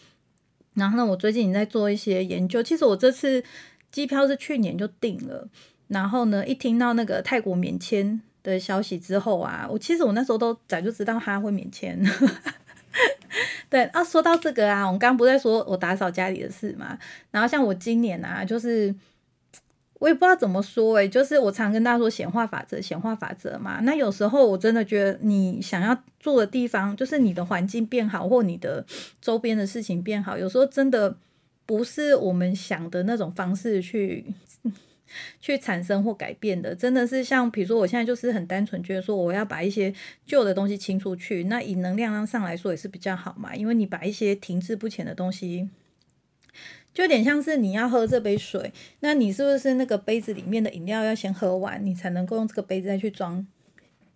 [0.75, 2.61] 然后呢，我最近也在做一些研究。
[2.61, 3.43] 其实我这次
[3.91, 5.49] 机票是去年就订了，
[5.87, 11.99] 然后呢，一听到那个泰国免签的消息之后啊，我其实我那时候都早就知道他会免签。
[13.69, 16.97] 对啊，说到这个啊，我们刚刚不在说我打扫家里的事嘛，
[17.31, 18.93] 然后像我今年啊，就是
[19.99, 23.79] 我也不知道怎么说诶，就是我常跟大家说显化法则，显化法则嘛。
[23.81, 28.85] 那有时候我真的觉得你想要住的地方，就是你的环境变好，或你的
[29.21, 31.17] 周边的事情变好，有时候真的
[31.65, 34.25] 不是我们想的那种方式去。
[35.39, 39.91] 去产生或改变的，真的是像比如说，我现在就是很单纯觉得说，我要把一些
[40.25, 41.45] 旧的东西清出去。
[41.45, 45.69] 那以能量上来说也是比较好嘛，因为你把一些停滞不前的东西，
[46.97, 53.45] 就有点像是你要喝这杯水，那你是不是那个杯子里面的饮料要先喝完，你才能够用这个杯子再去装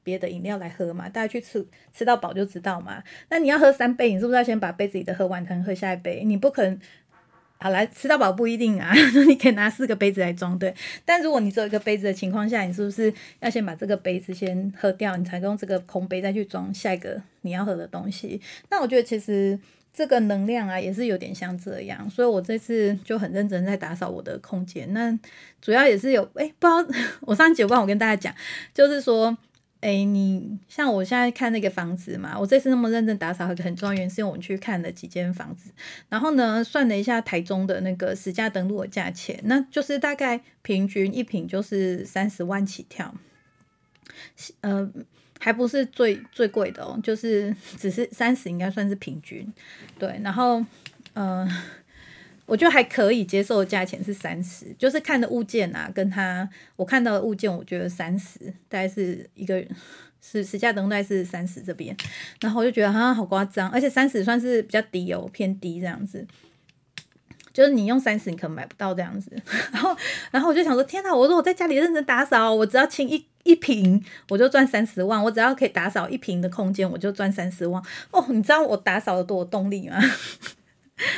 [0.01, 1.07] 别的饮料来喝嘛？
[1.07, 1.63] 大家去吃
[1.93, 3.03] 吃到饱就知道嘛。
[3.29, 6.23] 那你要喝三杯，你是不是要先把杯子里的喝完才能喝下一杯？
[6.23, 6.79] 你不可能。
[7.59, 8.91] 好来吃到饱不一定啊，
[9.29, 10.73] 你可以拿四个杯子来装，对。
[11.05, 18.41] 但如果你只有一个杯子的情况下，你是不是要先把这个杯子先喝掉，你才用这个空杯再去装下一个你要喝的东西？
[18.71, 19.59] 那我觉得其实
[19.93, 24.91] 这个能量啊，也是有点像这样，所以我这次就很认真在打扫我的空间。
[24.93, 25.17] 那
[25.61, 26.85] 主要也是有，哎，不知道
[27.21, 28.33] 我上节目我跟大家讲，
[28.73, 29.37] 就是说。
[29.81, 35.71] 哎，你像我现在看那个房子嘛，我这次那么认真打扫，很重要原因是因为我们去看了几间房子，
[36.07, 43.11] 然后呢，算了一下台中的那个实价登录的价钱，那就是大概平均一平就是三十万起跳，
[44.61, 44.87] 呃，
[45.41, 49.51] 还不是最最贵的哦，就是 只是三十应该算是平均，
[49.99, 50.65] 对，然后
[51.13, 51.45] 呃。
[52.47, 59.63] 我觉得还可以接受的价钱是三十，就是看的物件啊，跟他我看到的物件，我觉得三十大概是一个
[60.21, 61.95] 是实价登录是三十这边，
[62.41, 66.27] 然后我就觉得啊好夸张，而且三十算是比较低哦，偏低这样子，
[67.53, 69.31] 就是你用三十你可能买不到这样子，
[69.71, 69.95] 然后
[70.31, 79.97] 然后我就想说天哪，我说我在家里认真打扫，我只要清一一平我就赚三十万，我只要可以打扫一平的空间我就赚三十万哦，你知道我打扫的多有动力吗？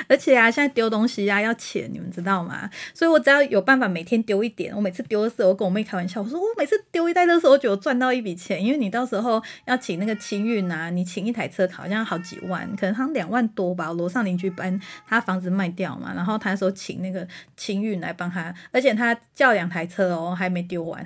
[0.07, 2.69] 而且啊，现在丢东西啊要钱，你们知道吗？
[2.93, 13.91] 所以我只要有办法每天丢一点，我每次丢的时候，我跟我妹开玩笑，我说我每次丢一袋的时候，我就赚到一笔钱，因为你到时候要请那个清运啊，你请一台车好像好几万，可能他两万多吧。
[13.91, 21.05] 楼上邻居搬他房子卖掉嘛，然后他说请那个清运来帮他，而且他叫两台车哦，还没丢完，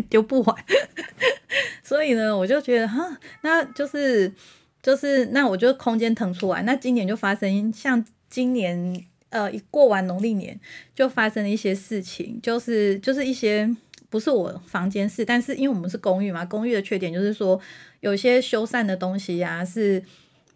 [0.08, 0.64] 丢不完。
[1.82, 4.32] 所以呢，我就觉得哈，那就是。
[4.80, 10.58] 就是那我就空间腾出来，那今年就发生像今年呃一过完农历年
[10.94, 13.68] 就发生了一些事情，就是就是一些
[14.08, 17.60] 不是我房间事，但是因为我们是公寓嘛，公寓的缺点就是说
[18.00, 20.02] 有些修缮的东西呀是。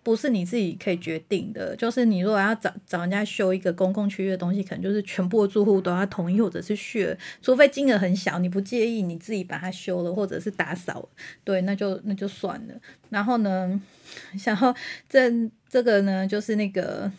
[0.03, 11.09] 不是你自己可以决定的，就是你如果要找找人家修一个公共区域的东西，可能就是全部的住户都要同意或者是续，除非金额很小，你不介意，你自己把它修了或者是打扫，
[11.45, 12.75] 对，那就那就算了。
[13.11, 13.81] 然后呢，
[14.45, 14.75] 然后
[15.09, 15.31] 这
[15.69, 17.11] 这个呢，就是那个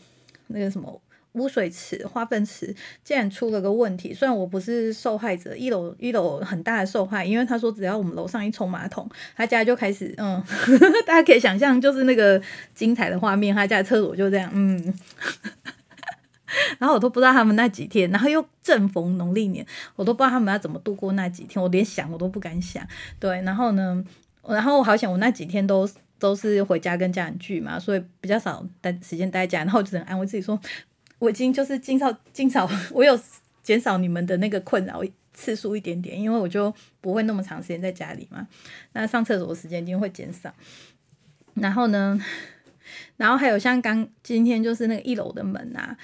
[0.47, 1.01] 那个什么。
[1.33, 10.43] 污水池、化粪池竟然出了个问题，虽然我不是受害者，一楼一楼很大的受害，因为他说只要我们楼上一冲马桶，他家就开始嗯，
[11.07, 12.39] 大家可以想象就是那个
[12.75, 14.93] 精彩的画面，他家厕所就这样嗯，
[16.77, 19.65] 然后我都不知道他们那几天，然后又正逢农历年，
[19.95, 22.87] 我都不知道他们要怎么度过那几天，我连想我都不敢想，
[23.19, 24.03] 对，然后呢，
[24.47, 30.59] 然后我好想我那几天都都是回家跟家人聚嘛，所以比较少待时间待家，然后我就能安慰自己说。
[31.23, 33.17] 我已经就是减少减少， 我有
[33.61, 35.01] 减少你们的那个困扰
[35.33, 38.45] 次数一点点，因为我就不会那么长时间在家里嘛。
[38.91, 40.53] 那上厕所的时间一定会减少。
[41.53, 42.19] 然后呢，
[43.15, 45.97] 然后还有像刚今天就是那个一楼的门啊，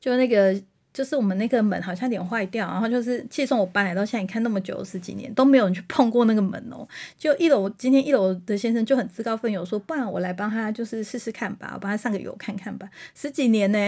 [0.00, 0.60] 就那个。
[0.96, 6.88] 就是我们那个门好像有点坏掉，然后就是其实从我搬来到现在，你看那么久十几年都没有人去碰过那个门哦。
[7.18, 12.88] 就一楼今天一楼的先生就很自告奋勇说，不然我来帮他就是试试看吧，我帮他上个油看看吧。
[13.14, 13.78] 十几年呢，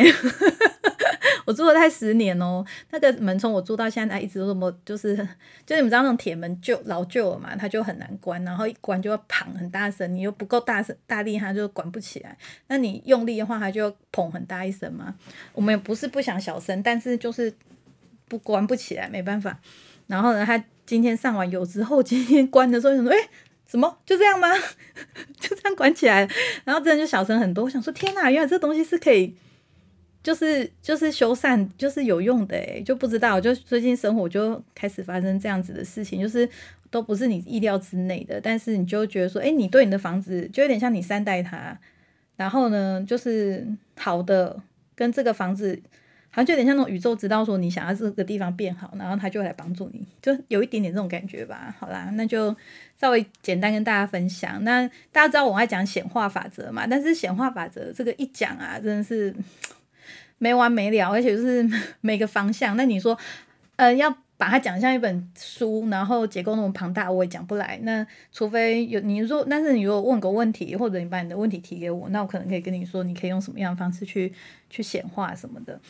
[1.47, 2.65] 我住了才十年哦。
[2.91, 5.17] 那个门从我住到现在一直都这么，就是
[5.67, 12.37] 就你们知道那种铁门旧老旧了嘛，它就很难关，然后一关就要砰很大声，你又不够大声大力，它就关不起来。
[12.69, 15.15] 那你用力的话，它就砰很大一声嘛。
[15.53, 17.53] 我们也不是不想小声，但是就是
[18.29, 19.59] 不关不起来，没办法。
[20.07, 23.17] 然后呢，他今天上完油之后，今天关的时候想说，哎，
[23.67, 24.49] 什么就这样吗？
[25.39, 26.27] 就这样关起来
[26.65, 27.65] 然后真的就小声很多。
[27.65, 29.37] 我想说，天哪，原来这东西是可以，
[30.29, 33.41] 就是就是修缮，就是有用的哎，就不知道。
[33.41, 36.47] 就最近生活就开始发生这样子的事情，就是
[36.91, 38.39] 都不是你意料之内的。
[38.39, 41.75] 但是你就觉得说，哎，你对你的房子就有点像你善待它。
[42.37, 44.61] 然后呢，就是好的
[44.95, 45.81] 跟这个房子。
[46.31, 51.75] 好像就有点像那种宇宙知道说你想要这个地方变好，然后他就会来帮助你，就有一点点这种感觉吧。
[51.79, 52.55] 好啦，那就
[53.01, 54.63] 稍微简单跟大家分享。
[54.63, 56.87] 那大家知道我爱讲显化法则嘛？
[56.87, 59.35] 但是显化法则这个一讲啊，真的是
[60.39, 61.69] 没完没了，而且就是
[62.01, 62.77] 每个方向。
[62.77, 63.19] 那你说，
[63.77, 67.79] 呃，要把它讲像一本书，然后结构那么庞大，我也讲不来。
[67.83, 74.33] 那除非有你说，但是你如果问个问题，或者你把你的问题提给我，那我可能可以跟你说，你可以用什么样的方式去
[74.71, 75.81] 去显化什么的。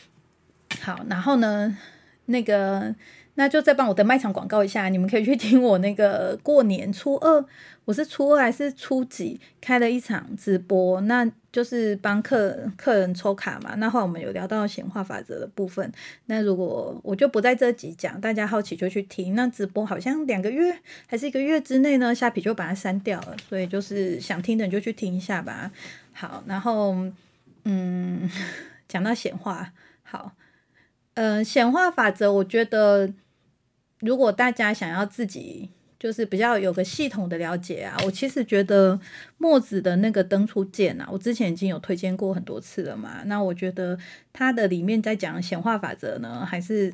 [0.81, 1.77] 好，然后呢，
[2.25, 2.95] 那个
[3.35, 7.45] 那就再帮我的卖场广告一下，你们可以去听我那个过年初二，
[7.85, 13.75] 我是初二还是初几开了一场直播，那就是帮客客人抽卡嘛。
[13.75, 15.91] 那后来我们有聊到显化法则的部分，
[16.25, 19.35] 那如果我就不在这集讲，大家好奇就去听。
[19.35, 25.71] 那直播好像两个月还是一个月之内呢，虾皮就把它删掉了，所以就是想听的你就去听一下吧。
[26.13, 26.95] 好，然后
[27.63, 28.29] 嗯，
[28.87, 30.33] 讲到显化，好。
[31.15, 33.11] 嗯，显化法则，我觉得
[33.99, 38.97] 如果大家想要自己就是比较有个系统的了解啊，我其实觉得
[39.37, 43.21] 墨子的那个登出键啊，我之前已经有推荐过很多次了嘛。
[43.25, 43.99] 那我觉得
[44.31, 46.93] 它的里面在讲显化法则呢，还是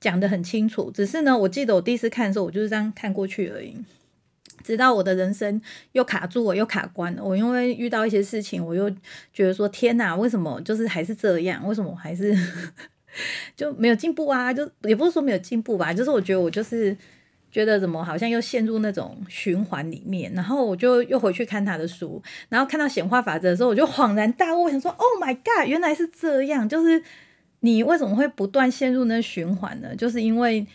[0.00, 0.90] 讲的很清楚。
[0.90, 3.76] 只是呢，我记得我第一次看的时候，我就是这样看过去而已。
[4.64, 5.60] 直到我的人生
[5.92, 7.24] 又卡住，我又卡关了。
[7.24, 8.88] 我因为遇到一些事情，我又
[9.32, 11.66] 觉得说：天哪，为什么就是还是这样？
[11.66, 12.36] 为什么还是
[13.56, 14.52] 就没有进步啊？
[14.52, 16.96] 就也不是说没有进步吧，就是我觉得我就是
[17.52, 20.32] 觉得怎么好像又陷入那种循环里面。
[20.34, 26.68] 然后我就又回去看他的书，然后看到显化法则的时候，我就恍然大悟，想说：Oh my god，原来是这样！
[26.68, 27.00] 就是
[27.60, 29.94] 你为什么会不断陷入那循环呢？
[29.94, 30.66] 就是因为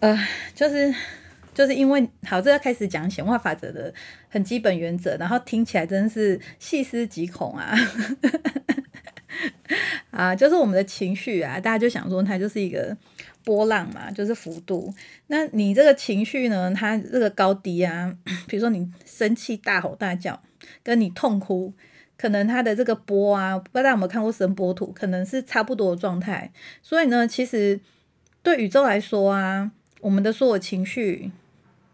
[0.00, 0.18] 呃，
[0.54, 0.92] 就是。
[1.54, 3.94] 就是因为好，这要开始讲显化法则的
[4.28, 7.72] 很基本原则，然后听起来真是细思极恐啊！
[10.10, 12.96] 啊，就是我们的情绪啊，大家就想说它就是一个
[13.44, 14.92] 波浪嘛，就是幅度。
[15.28, 18.12] 那你这个情绪呢，它这个高低啊，
[18.48, 20.42] 比如说你生气大吼大叫，
[20.82, 21.72] 跟你痛哭，
[22.16, 26.50] 可能它的这个波啊，不知道大家有没有看过声波图，可能是差不多的状态。
[26.82, 27.78] 所以呢，其实
[28.42, 31.30] 对宇宙来说啊，我们的所有情绪。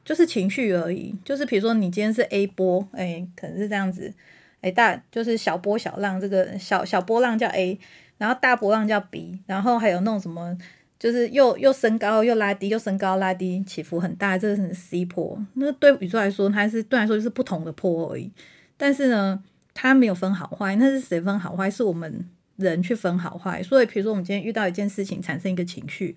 [0.03, 4.13] 就是情绪而已，就是比如说你今天是 A 波，哎，可能是这样子，
[4.61, 7.79] 哎，大就是小波小浪，这个小小波浪叫 A，
[8.19, 10.57] 然后大波浪叫 B，然后还有那种什么，
[11.01, 15.45] 就是又又升高又拉低，又升高拉低，起伏很大，这是 C 波。
[15.55, 18.31] 那对宇宙来说，它是对来说就是不同的波而已。
[18.77, 19.43] 但是呢，
[19.75, 21.71] 它没有分好坏，那是谁分好坏？
[21.71, 23.63] 是我们人去分好坏。
[23.63, 26.15] 所以，比如说我们今天遇到一件事情，产生一个情绪，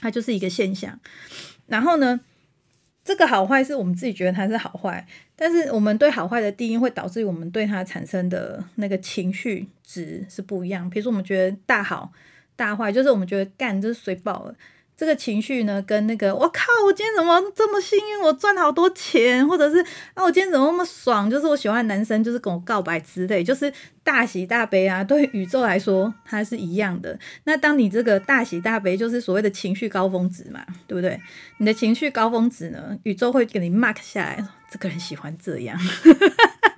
[0.00, 1.00] 它就是一个现象。
[1.66, 2.20] 然后呢？
[3.02, 5.06] 这个好坏是我们自己觉得它是好坏，
[5.36, 10.90] 但是我们对好坏的定义会导致我们对它产生的那个情绪值是不一样。
[10.90, 12.10] 比如说，我们觉得大好
[12.56, 14.54] 大坏，就是我们觉得干就是水爆了。
[14.98, 19.78] 这个情绪呢，跟那个我靠，我今天怎么这么幸运，我赚好多钱，或者是
[20.14, 21.30] 啊，我今天怎么那么爽？
[21.30, 23.70] 就是我喜欢男生就是跟我告白之类，就是
[24.02, 25.04] 大喜大悲啊。
[25.04, 27.18] 对宇宙来说，它是一样的。
[27.44, 31.20] 那当你这个大喜大悲，就是所谓的情绪高峰值嘛，对不对？
[31.58, 35.78] 你的情绪高峰值呢，宇宙会给你 mark 下来，这个人喜欢这样。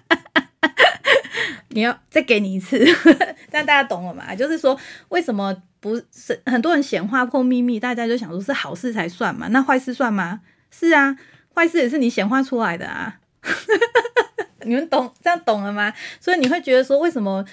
[1.79, 2.79] 你要再给你一次，
[3.51, 4.35] 这样大家懂了吗？
[4.35, 4.77] 就是说
[5.11, 5.57] 为什么？
[5.81, 9.47] 不是很多人显化破秘密，大家就想说是好事才算嘛？
[9.53, 10.41] 那坏事算吗？
[10.73, 11.17] 是啊，
[11.55, 13.21] 坏事也是你显化出来的啊。
[14.67, 15.95] 你们懂这样懂了吗？
[16.21, 17.45] 所以你会觉得说，为什么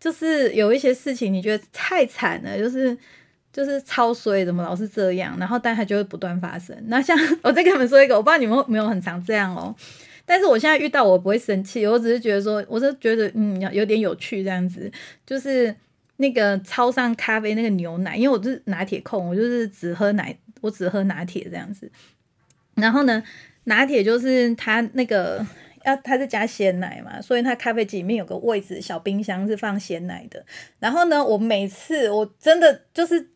[0.00, 2.96] 就是有一些事情你觉得太惨了，就是
[3.52, 5.36] 就是超衰，怎么老是这样？
[5.38, 6.74] 然后但它就会不断发生。
[6.86, 9.76] 那像 我再跟你们说一个，我不知道你们没有很常这样哦。
[10.26, 14.90] 但是我现在遇到我不会生气，我只是觉得说，我是觉得嗯有点有趣这样子，
[15.26, 15.74] 就是。
[16.18, 21.90] 那个超上咖啡那个牛奶，因为我是拿铁控，我就是只喝奶，我只喝拿铁这样子。
[22.76, 23.20] 然后呢，
[23.64, 25.44] 拿铁就是它那个
[25.84, 30.46] 要它是加鲜奶嘛，所以它咖啡机里面有个位置小冰箱是放鲜奶的。
[30.78, 33.30] 然后呢，我每次我真的就是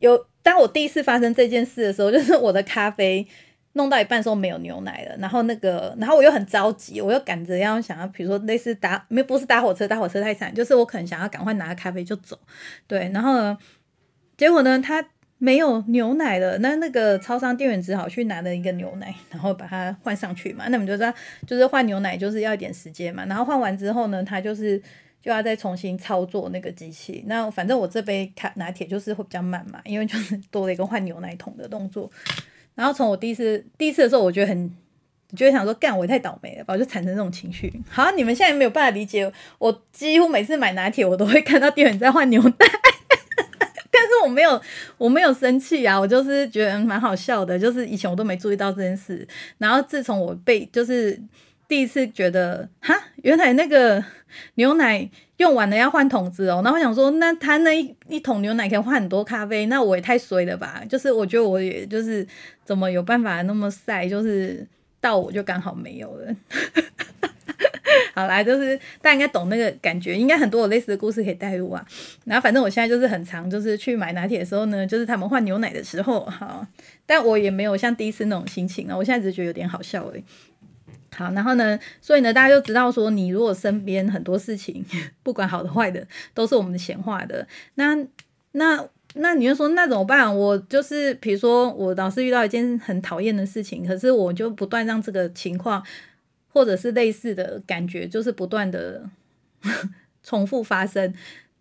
[0.00, 3.24] 有，当我第一次发生这件事的时候， 就是我的咖啡。
[3.74, 12.38] 弄到一半时候没有牛奶了，然后那个，然后我又很着急，我又赶着要想要，比如说类似搭没不是搭火车，搭火车太惨，就是我可能想要赶快拿个咖啡就走，
[12.86, 13.56] 对，然后呢，
[14.36, 15.02] 结果呢，他
[15.38, 21.12] 没有牛奶了，那那个超商店员只好去拿了一个牛奶，然后把它换上去嘛，那我们就知道，
[21.46, 24.78] 就是换牛奶就是要一点时间嘛，然后换完之后呢，他就是
[25.22, 32.10] 就要再重新操作那个机器，那反正我这杯咖拿铁就是会比较慢嘛，因为就是多了一个换牛奶桶的动作。
[32.74, 34.64] 然后从我第一次第一次的时候，我觉得很
[35.30, 37.72] 你就会想说，干我也太倒霉了吧，我就产生这种情绪。
[37.88, 42.52] 好，你们现在没有办法理解，我几乎每次买拿铁，我都会看到店员在换牛奶，
[43.90, 44.60] 但是我没有，
[44.98, 51.18] 我没有生气啊，我就是觉得蛮好笑的，就是以前我都没注意到这件事，然后自从我被就是
[51.66, 54.04] 第一次觉得，哈，原来那个
[54.54, 62.26] 牛奶用完了要换桶子哦，然后我想说，那他那一一桶牛奶可以换很多咖啡，那我也太衰了吧，就是我觉得我也就是
[62.64, 64.66] 怎么有办法那么晒，就是。
[65.02, 66.36] 到我就刚好没有了，
[68.14, 71.84] 好啦，就是大家应该懂那个感觉，应该很多有类似的故事可以带入啊。
[72.24, 76.64] 然后反正我现在就是很常，就是去买拿铁的时候呢，就是他们换牛奶的时候，哈，
[77.04, 78.96] 但我也没有像第一次那种心情啊。
[78.96, 80.22] 我现在只是觉得有点好笑而已。
[81.14, 84.84] 好，然后呢，所以呢，大家就知道说，你如果身边很多事情，
[85.22, 87.96] 不管好的坏的，都是我们的闲话的，那
[88.52, 88.88] 那。
[89.14, 90.34] 那你就说那怎么办？
[90.34, 95.84] 我就是比如说我老是遇到一件很讨厌的事情，可是我就不断让这个情况
[96.50, 99.04] 或者是类似的感觉，就是不断的
[100.24, 101.12] 重复发生，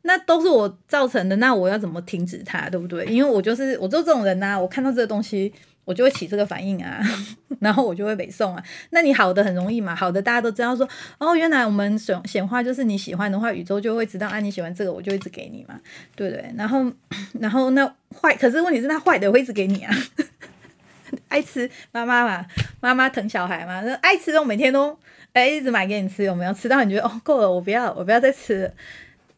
[0.04, 1.36] 那都是我造成的。
[1.36, 3.04] 那我要怎么停止它，对不对？
[3.08, 5.52] 因为我就是我就这种人呐，我看到这个东西。
[5.86, 7.02] 我就会起这个反应啊，
[7.60, 8.64] 然后我就会北宋啊。
[8.92, 15.80] 那你好的很容易嘛，好的大家都知道说，哦，原来我们显显化就是你喜欢的话，宇宙就会知道啊，你喜欢这个，我就一直给你嘛，
[16.16, 16.54] 对不对？
[16.56, 16.92] 然后，
[17.40, 17.86] 然后那
[18.22, 19.94] 坏，可是问题是，那坏的会一直给你啊。
[21.28, 22.46] 爱吃妈妈嘛，
[22.80, 24.98] 妈妈疼小孩嘛，那爱吃都每天都
[25.34, 26.54] 哎一直买给你吃，有没有？
[26.54, 28.74] 吃到你觉得哦够了，我不要，我不要再吃了。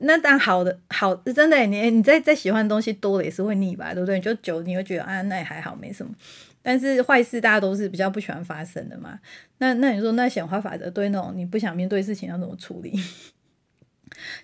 [0.03, 4.15] 那当好的好真的，你你在在喜欢的东西多了也是会腻吧，对不对？
[4.15, 6.13] 你就久你会觉得啊，那也还好，没什么。
[6.61, 9.19] 但是坏事大家都是比较不喜欢发生的嘛。
[9.57, 12.93] 那那你说那显化法则对那种你不想面对事情要怎么处理？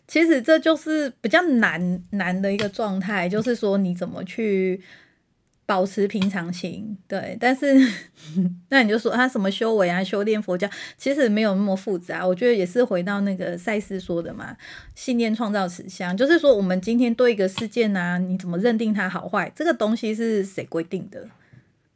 [0.07, 4.81] 其实这就是比较难难的一个状态，就是说你怎么去。
[5.69, 7.79] 保持平常心，对，但是
[8.69, 10.67] 那你就说他什么修为啊，修炼佛教，
[10.97, 12.25] 其实没有那么复杂。
[12.25, 14.57] 我觉得也是回到那个赛斯说的嘛，
[14.95, 21.27] 信念创造实相，就是说我们今天对一个事件啊，你怎么认定它好坏，这个东西是谁规定的？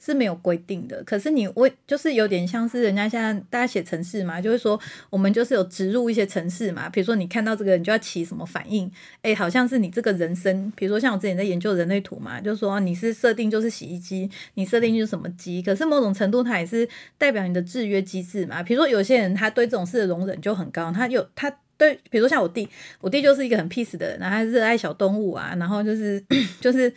[0.04, 4.78] 是没有规定的，可是你为就是有点像是人家现在大家写程式嘛，就是说
[5.10, 8.92] 我们就是有植入一些程式嘛，比如说你看到这个，你就要起什么反应？
[9.22, 16.86] 哎，好像是你这个人生，比如说像我之前在研究人类图嘛，就是说你是设定就是洗衣机，你设定就是什么机，可是某种程度它也是
[17.18, 18.62] 代表你的制约机制嘛。
[18.62, 22.68] 比如说有些人他对这种事的容忍就很高，他有他对，比如说像我弟，
[23.00, 26.22] 我弟就是一个很 peace 的人，然后热爱小动物啊，然后就是
[26.60, 26.94] 就是。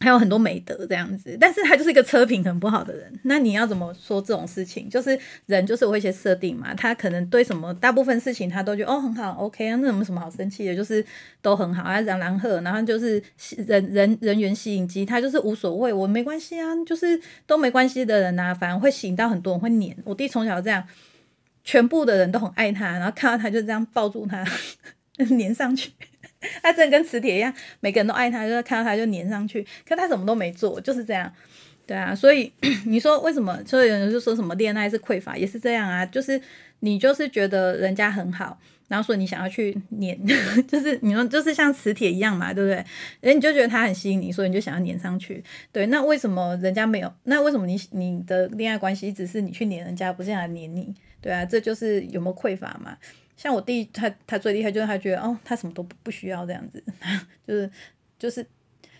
[0.00, 3.20] 还有很多美德这样子，但是他就是一个车品很不好的人。
[3.22, 4.90] 那你要怎么说这种事情？
[4.90, 5.16] 就是
[5.46, 10.74] 人就是有一些设定嘛，他可能对什么大部分事情他都觉得哦很好，OK 啊，那有什么好生气的？
[10.74, 11.04] 就是
[11.40, 13.22] 都很好啊，然然后然后就是
[13.66, 19.96] 人人人员吸引机，他就是无所谓，我没关系啊，就是都没关系的人呐，反而会吸引到很多人会黏。
[20.04, 20.84] 我弟从小这样，
[21.62, 24.44] 全部的人都很爱他，然后看到他就这样抱住他，
[25.36, 25.92] 黏上去。
[26.62, 29.66] 他真的跟磁铁一样，每个人都爱他，就是看到他就粘上去。
[29.88, 31.32] 可他什么都没做，就是这样，
[31.86, 32.14] 对啊。
[32.14, 32.52] 所以
[32.86, 33.58] 你说为什么？
[33.66, 36.04] 所以有人就说什么恋爱是匮乏，也是这样啊。
[36.06, 36.40] 就是
[36.80, 40.16] 你就是觉得人家很好，然后说你想要去粘，
[40.68, 42.84] 就是你说就是像磁铁一样嘛，对不对？
[43.20, 45.42] 人你就觉得他很吸引你，所以你就想要粘上去。
[45.72, 47.12] 对，那为什么人家没有？
[47.24, 50.94] 那为什么你你的恋爱关系只是你去粘人家，不是来粘你？
[51.20, 52.98] 对啊，这就是有没有匮乏嘛？
[53.36, 56.82] 像我弟，他他最厉害就是他觉得哦，他什么都不不需要这样子，
[57.46, 57.70] 就是
[58.18, 58.46] 就是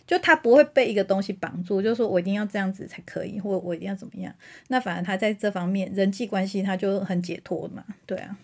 [0.07, 4.35] 就他不会被一个东西绑住，就是说我一定要这样子才可以，或我一定要怎么样。
[4.69, 8.37] 那反而他在这方面人际关系他就很解脱嘛，对啊。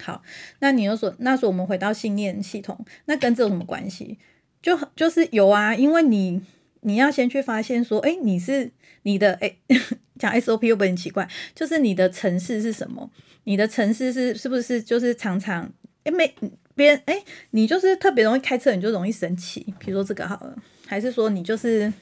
[0.00, 0.22] 好，
[0.60, 4.18] 那你又说，那说我们回到信念系统，那跟这有什么关系？
[4.62, 6.40] 就就是有啊，因为你
[6.80, 8.70] 你要先去发现说，哎，你是
[9.02, 9.56] 你的哎。
[10.20, 13.10] 讲 SOP 又不很奇怪，就是你的城市是什么？
[13.44, 15.70] 你的城市是是不是就是常常
[16.04, 16.34] 诶没
[16.74, 19.74] 别人诶，你就是特别容易开车，你就容易生气。
[19.78, 21.92] 比如说这个好了，还是说你就是。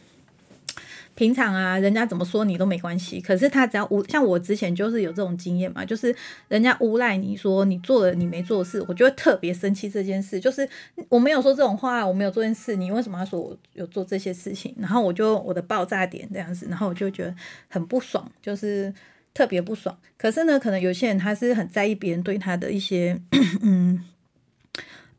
[1.15, 3.21] 平常啊，人家怎么说你都没关系。
[3.21, 6.15] 可是他只要诬，像我之前就是有这种经验嘛，就是
[6.47, 10.39] 人家诬赖你说你做了你没做事，我就会特别生气这件事。
[10.39, 10.69] 就是
[11.09, 14.73] 我没有说这种话，我没有做件事，你为什么要说我有做这些事情？
[14.79, 17.35] 然后我就我的爆炸点这样子，然后我就觉得
[17.69, 18.95] 很不爽，就是
[19.33, 19.99] 特别不爽。
[20.17, 23.21] 可是呢，可能有些人他是很在意别人对他的一些
[23.63, 24.05] 嗯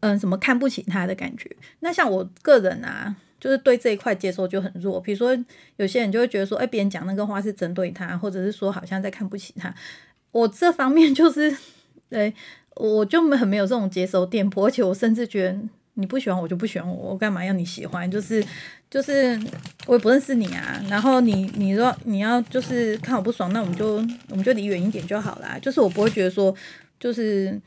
[0.01, 1.49] 嗯什么看不起他的感觉。
[1.79, 3.15] 那像我个人啊。
[3.41, 5.33] 就是对这一块接受就很弱，比如说
[5.77, 9.73] 有些人就会觉得说，哎，别人讲那个话是针对他，或者是说好像在看不起他。
[10.31, 11.55] 我这方面就是，
[12.09, 12.33] 对，
[12.75, 15.57] 我就很没有这种接受电波，而且我甚至觉得
[15.93, 18.11] 你不喜欢我就不喜欢我，我干嘛要你喜欢？
[18.11, 18.43] 就是
[18.89, 19.39] 就是
[19.85, 23.97] 我也不认识你啊，然后你你说你要就是看我不爽，那我们就
[24.29, 25.59] 我们就离远一点就好啦。
[25.61, 26.53] 就是我不会觉得说
[26.99, 27.59] 就是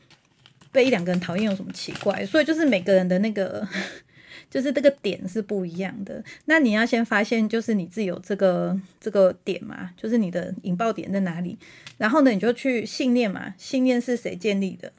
[0.71, 3.65] 被一两个人讨厌有什么奇怪，所以就是每个人的那个
[4.51, 6.21] 就是这个点是不一样的。
[6.45, 11.57] 那你要先发现就是你自己有这个这个点嘛，就是你的引爆点在哪里，
[11.97, 14.91] 然后呢你就去信念嘛，信念是谁建立的？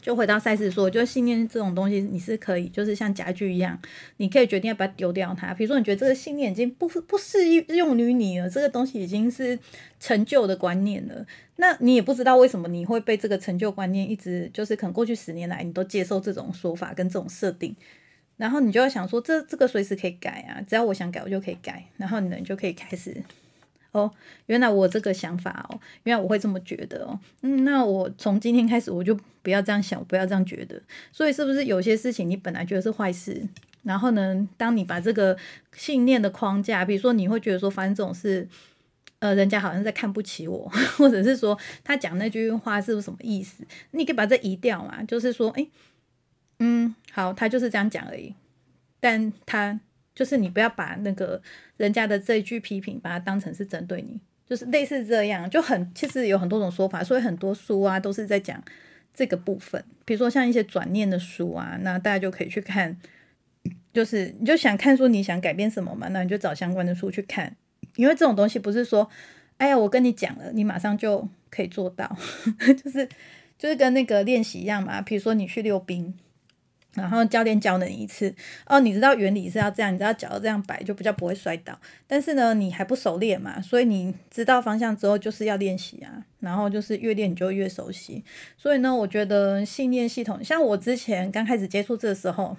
[0.00, 3.78] 就回到赛事说，就信念这种东西，你是可以，就是像家具一样，
[4.16, 5.52] 你可以决定要不要丢掉它。
[5.54, 9.58] 比如说，你觉得这个信念已经不不适用于你了，这个东西已经是
[9.98, 11.26] 陈旧的观念了，
[11.56, 17.76] 那你也不知道为什么你会被这个陈旧观念一直就是可能过去十年来你都接受这种说法跟这种设定，
[18.36, 23.22] 然后你就要想说，这这个随时可以改啊，只要我想改，我就可以改，然后你呢就可以开始。
[23.92, 24.10] 哦，
[24.46, 30.80] 原来我这个想法哦，原来我会这么觉得哦，嗯，那我从今天开始我就不要这样想，不要这样觉得。
[31.10, 33.42] 所以是不是有些事情你本来觉得是坏事，
[33.82, 35.36] 然后呢，当你把这个
[35.74, 38.48] 信念的框架，比如说你会觉得说发生这种事，
[39.18, 43.64] 呃，人家好像在看不起我， 或者是说他讲那句话是不是什么意思？
[43.90, 45.66] 你可以把这移掉嘛，就是说，哎，
[46.60, 48.34] 嗯，好，他就是这样讲而已，
[49.00, 49.80] 但他。
[50.20, 51.40] 就是你不要把那个
[51.78, 58.62] 人家的这一句批评，把它当成是针对你，就是类似这样，就很其实有很多种说法，所以很多书啊都是在讲
[59.14, 59.82] 这个部分。
[60.04, 62.94] 比如说像一些转念的书啊，那大家就可以去看，
[63.94, 67.56] 就是你就想看说你想改变什么嘛，那你就找相关的书去看，
[67.96, 69.08] 因为这种东西不是说，
[69.56, 72.14] 哎呀，我跟你讲了，你马上就可以做到，
[72.84, 73.08] 就是
[73.56, 76.14] 就是跟那个练习一样嘛，比如说你去溜冰。
[76.94, 78.34] 然后教练教了你一次
[78.66, 81.78] 哦，你知道原理是要这样，你知道脚这样摆就比较不会摔倒。
[82.06, 86.24] 但是呢，你还不熟练嘛，所以你知道方向之后就是要练习啊。
[86.40, 88.24] 然后就是越练你就越熟悉。
[88.56, 92.56] 所以呢，我觉得信念系统，像我之前刚开始接触这个时候，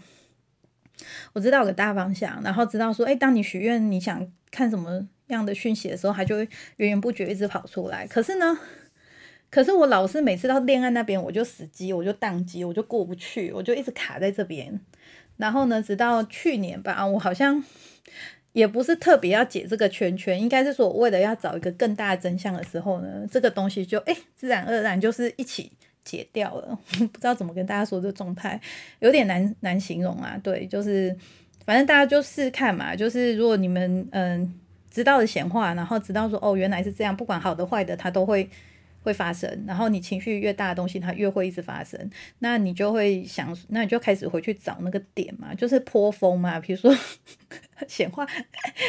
[1.34, 8.08] 我知道个大方向，然后知道说，哎，当你许愿你想看什么样的讯息的时候，它就会源源不绝一直跑出来。
[8.08, 8.58] 可是呢。
[9.52, 14.80] 可是我老是每次到恋爱那边，我就死机，我就宕机，我就过不去，我就一直卡在这边。
[15.36, 17.62] 然后呢，直到去年吧，我好像
[18.54, 25.70] 也不是特别要解这个圈圈，应该是说我为了要找一个更大的真相的时候呢，这个东西就哎自然而然就是一起
[26.06, 26.80] 解掉了。
[27.12, 28.58] 不知道怎么跟大家说这状态，
[29.00, 30.40] 有点难难形容啊。
[30.42, 31.14] 对，就是
[31.66, 34.54] 反正大家就试看嘛，就是如果你们嗯
[34.90, 38.50] 知道的显化，然后知道说哦原来是这样，不管好的坏的，它都会。
[39.04, 42.10] 会发生，然后你情绪越大的东西，它越会一直发生。
[42.40, 46.60] 那你就会想，那你就开始回去找那个点嘛，就是坡峰嘛。
[46.60, 46.96] 比如说
[47.88, 48.26] 显化，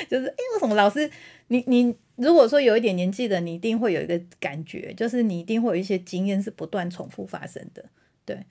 [0.08, 1.10] 就是哎，为什么老师
[1.48, 7.84] 你你如果说有一点年纪的，你一定会有一个感觉，就是你一定会有一些经验是不断重复发生的。
[8.24, 8.44] 对，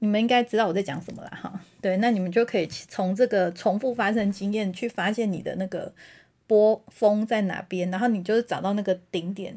[0.00, 1.64] 你们应该知道我在讲什么了哈。
[1.80, 5.94] 对，那你们就可以从这个重复发生经验去发现你的那个
[6.46, 9.54] 波峰在哪边，然后你就是找到那个顶点。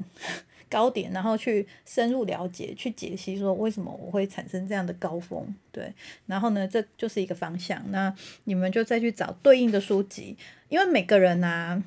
[0.69, 5.93] 高点，然后去深入了解，去解析说为什么我会产生这样的高峰，对，
[6.25, 7.81] 然后呢，这就是一个方向。
[7.91, 8.13] 那
[8.45, 10.35] 你们就再去找对应的书籍，
[10.69, 11.81] 因为每个人啊，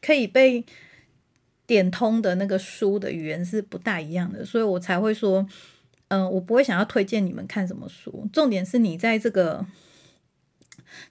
[0.00, 0.64] 可以被
[1.66, 5.46] 点通的那个书的语言是不大一样的，所以我才会说，
[6.08, 9.66] 嗯，我不会想要推荐你们看什么书，重点是你在这个。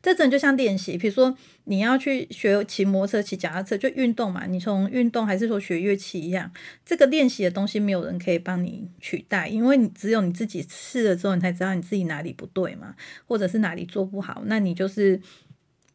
[0.01, 4.45] 这真就像练习，比如说你要去学骑摩托车、骑脚踏车，就运动嘛。
[4.45, 6.51] 你从运动还是说学乐器一样，
[6.85, 12.95] 这个练习的东西没有人可以帮你取代，因为你只有你自己试了之后，你才知道你自己哪里不对嘛，
[13.25, 14.43] 或者是哪里做不好。
[14.45, 15.21] 那你就是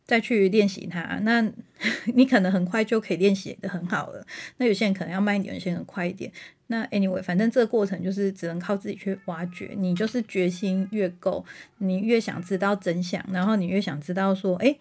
[0.04, 1.46] 再去练习它，那
[2.14, 4.26] 你可能很快就可以练习的很好了。
[4.56, 6.32] 那有些人可能要慢一点，有些人快一点。
[6.70, 9.74] 那 anyway，反正这个过程就是只能靠自己去挖掘。
[9.76, 11.44] 你就是决心越够，
[11.78, 14.76] 你越想知道真相，然后你越想知道说，哎，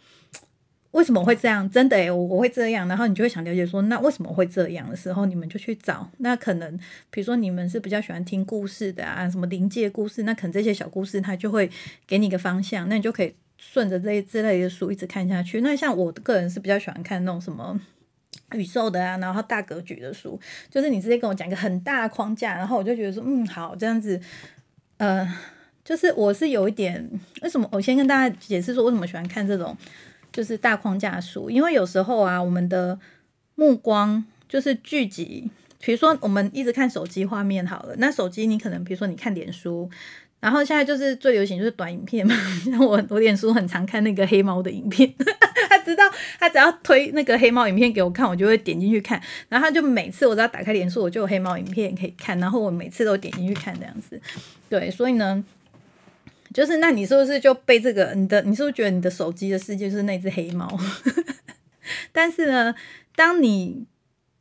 [0.92, 1.70] 为什么会这样？
[1.70, 6.10] 真的诶，我我会这样，然后你就会想了解说，那为什么会这样的时候，你们就去找。
[6.18, 6.78] 那可能
[7.10, 11.70] 比如说你们是比较喜欢听故事的啊，什么灵界故事，那可能这些小故事它就会
[12.06, 15.62] 给你一个方向，那你就可以顺着这之类的书一直看下去。
[15.62, 17.80] 那像我个人是比较喜欢看那种什么。
[18.54, 24.18] 宇宙的啊，然后大格局的书，就是你直接跟我讲一个很大的框架，然后我就觉得说，嗯，好，这样子，
[24.98, 25.28] 呃，
[25.84, 27.10] 就是我是有一点，
[27.42, 27.68] 为什么？
[27.74, 29.76] 我先跟大家解释说，为什么喜欢看这种
[30.38, 33.00] 就是大框架书，因为有时候啊，我们的
[33.56, 39.90] 目光就是聚集，比如说我们一直看手机画面好了，那手机你可能比如说你看脸书。
[40.40, 45.12] 然后现在就是最流行就是短影片嘛， 像我我脸书很常看那个黑猫的影片，
[45.68, 46.04] 他知道
[46.40, 49.20] 他只要推那个黑猫影片给我看，我就会点进去看。
[49.50, 54.22] 然后他就每次我只要打开脸书，我就有黑猫影片可以看，然后我每次都点进去看这样子。
[54.70, 55.44] 对，所以呢，
[56.58, 60.68] 就是那你是不是就被这个你的你是不是觉得你的手机的世界就是那只黑猫？
[62.12, 62.74] 但是呢，
[63.16, 63.86] 当你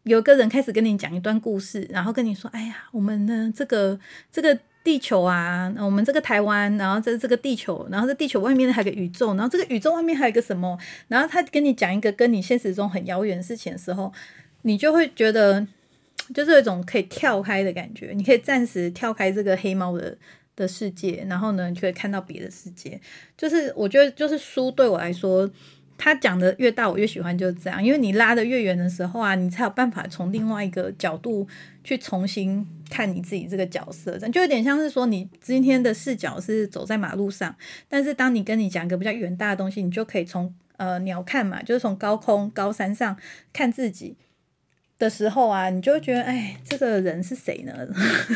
[0.05, 4.01] 有个人开始跟你讲一段故事，然后跟你说：“哎呀，我们呢这个
[4.33, 14.11] 这个地球啊，我们这个台湾，然后这这个地球，然后这地球外面还有个宇宙，然后这个宇宙外面还有个什么？”然后他跟你讲一个跟你现实中很遥远的事情的时候，
[14.63, 15.67] 你就会觉得
[16.33, 20.17] 就是有一种可以跳开的感觉，你可以暂时跳开这个黑猫的
[20.57, 23.01] 的世界，然后呢，你可以看到别的世界。
[23.37, 25.49] 就是我觉得，就是书对我来说。
[25.99, 31.49] 他讲的越大，我越喜欢就是这样，因为你拉的越远的时候啊，你才有办法从另外一个角度
[31.83, 37.57] 去重新看你自己这个角色，就有点像是说你今天的视角是走在马路上，
[37.89, 43.17] 但是当你跟你讲一个比较远大的东西，你就可以从呃鸟看嘛，就是从高空高山上
[43.55, 44.19] 看自己。
[44.99, 47.73] 的时候啊，你就会觉得，哎，这个人是谁呢？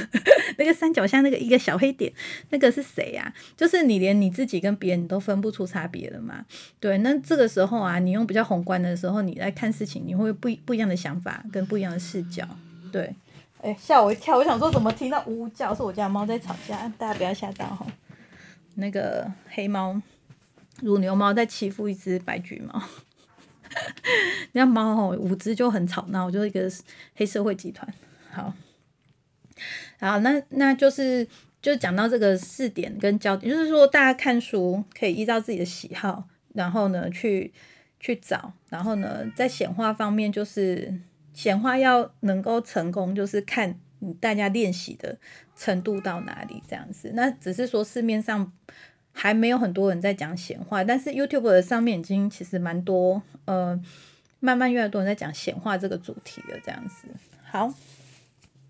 [0.58, 2.12] 那个山脚下那个一个小黑点，
[2.50, 3.32] 那个是谁呀？
[3.56, 6.44] 就是你连你自己跟别人都分不出差别了嘛？
[6.78, 12.46] 对，那这个时候啊，你用比较宏观的时候，你来看事情，你会不不一样的想法跟不一样的视角。
[12.92, 13.14] 对，
[13.62, 17.86] 哎，吓我一跳，我想说怎么听到呜呜叫，是我家猫在吵架，大家不要吓到哈。
[18.74, 20.00] 那个黑猫
[20.80, 22.82] 乳牛猫在欺负一只白橘猫。
[24.52, 26.70] 那猫哦，五只就很吵闹，就是一个
[27.14, 27.92] 黑社会集团。
[28.30, 28.52] 好，
[29.98, 31.26] 好，那那就是
[31.62, 37.52] 就讲到这个四点跟焦点，就是说大家看书可以依照自己的喜好，然后呢去
[37.98, 40.92] 去找，然后呢在显化方面，就是
[41.32, 43.78] 显化要能够成功，就是看
[44.20, 45.18] 大家练习的
[45.56, 47.12] 程度到哪里这样子。
[47.14, 48.52] 那只是说市面上。
[49.12, 53.80] 还没有很多人在讲显化，但是 YouTube 的上面已经其实蛮多，呃，
[54.40, 57.08] 慢慢越来越多人在讲显化这个主题了，这样子。
[57.44, 57.72] 好，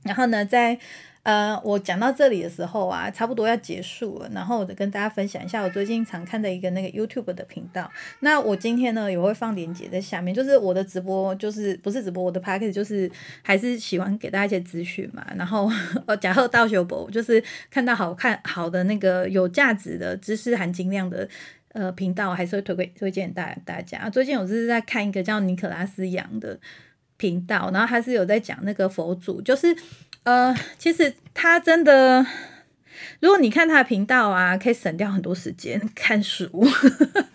[0.03, 0.79] 然后呢，在。
[1.23, 4.31] 呃，我讲到这里的时候啊，差不多要结束了。
[4.33, 7.91] 然后我跟大家分享一下我最近常看的一个那个 YouTube 的频道。
[8.21, 13.11] 那我今天呢也会放链接在下面，就是我的直播，就是不是直播，我的 p a c k a g e 就是
[13.43, 15.27] 还是喜欢给大家一些资讯嘛。
[15.37, 15.71] 然后
[16.07, 21.29] 呃，假贺道修博，就是看到好看好的那个有价值的知识含金量的
[21.73, 24.09] 呃频道，还是会推给推荐大大家。
[24.09, 26.59] 最近我就是在看一个叫尼可拉斯杨的
[27.19, 29.77] 频道，然后他是有在讲那个佛祖，就是。
[30.25, 32.25] 呃，其实他真的，
[33.21, 36.49] 如果你看他的频道啊，可以省掉很多时间看书，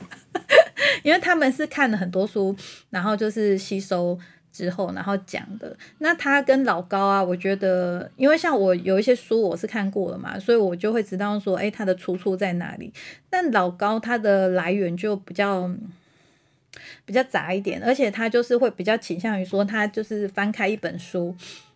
[1.03, 2.55] 因为他们是看了很多书，
[2.91, 4.17] 然后就是吸收
[4.51, 5.75] 之后，然后讲的。
[5.97, 12.93] 那他跟老高啊，我觉得，因为像我有一些书我是看过了嘛，所以我就会知道说，哎，他的出处在哪里。
[13.29, 15.69] 但老高他的来源就比较
[17.03, 21.35] 比较杂一点，而且他就是会比较倾向于说，他就是翻开一本书。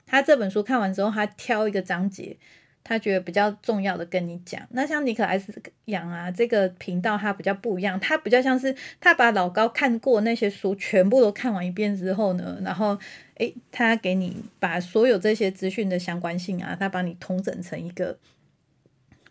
[0.09, 2.35] 他这本书看完之后，他挑一个章节，
[2.83, 4.59] 他觉得比较重要的跟你讲。
[4.71, 5.53] 那像尼可莱斯
[5.85, 12.97] 养啊这个频道，他比较不一样，他比较像是他把老高看过那些书全部都看完一遍之后呢，然后
[13.35, 18.17] 诶，他给你把所有这些资讯的相关性啊，他帮你统整成一个。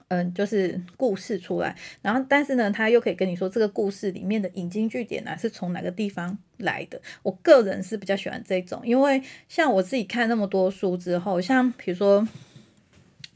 [0.08, 7.00] 嗯，就是故事出来，然后但是呢，他又可以跟你说这个故事里面的引经据典啊，是从哪个地方来的。
[7.22, 12.26] 我个人是比较喜欢这种，因为像我自己看那么多书之后，像比如说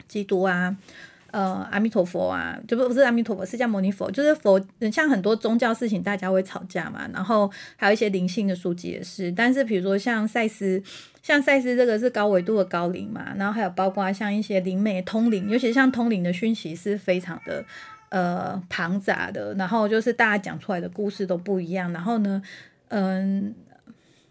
[0.07, 0.75] 基督啊。
[1.33, 4.63] 呃，阿弥陀佛啊，就不不是阿弥陀佛，释迦牟尼佛，就是佛。
[4.91, 7.09] 像很多宗教事情，大家会吵架嘛。
[7.11, 9.31] 然后还有一些灵性的书籍也是。
[9.31, 10.79] 但是比如说像赛斯，
[11.23, 13.33] 像赛斯这个是高维度的高灵嘛。
[13.35, 17.65] 然后还有包括像一些灵媒通灵，尤其像通灵的讯息是非常的
[18.09, 19.55] 呃庞杂的。
[19.55, 21.91] 然后就是大家讲出来的故事都不一样。
[21.91, 22.43] 然后呢，
[22.89, 23.55] 嗯。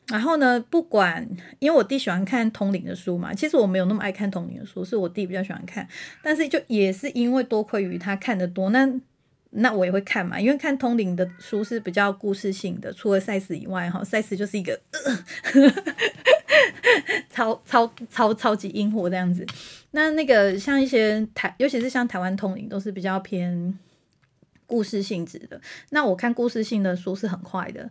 [0.08, 1.26] 然后呢，不管，
[1.60, 5.86] 因为我弟喜欢看通灵的书嘛，其实我没有那么爱看通灵的书，是我弟比较喜欢看。
[6.20, 8.86] 但是就也是因为多亏于他看的多，那
[9.54, 12.92] 那我也会看嘛，因为看通灵的书是比较故事性的。
[12.92, 15.18] 除了赛斯以外，哈，赛斯就是一个呃
[17.28, 19.46] 超超超超级阴火这样子。
[19.90, 23.78] 那那个像一些台，尤其是像台湾通灵，都是比较偏
[24.66, 25.60] 故事性质的。
[25.90, 27.90] 那我看故事性的书是很快的。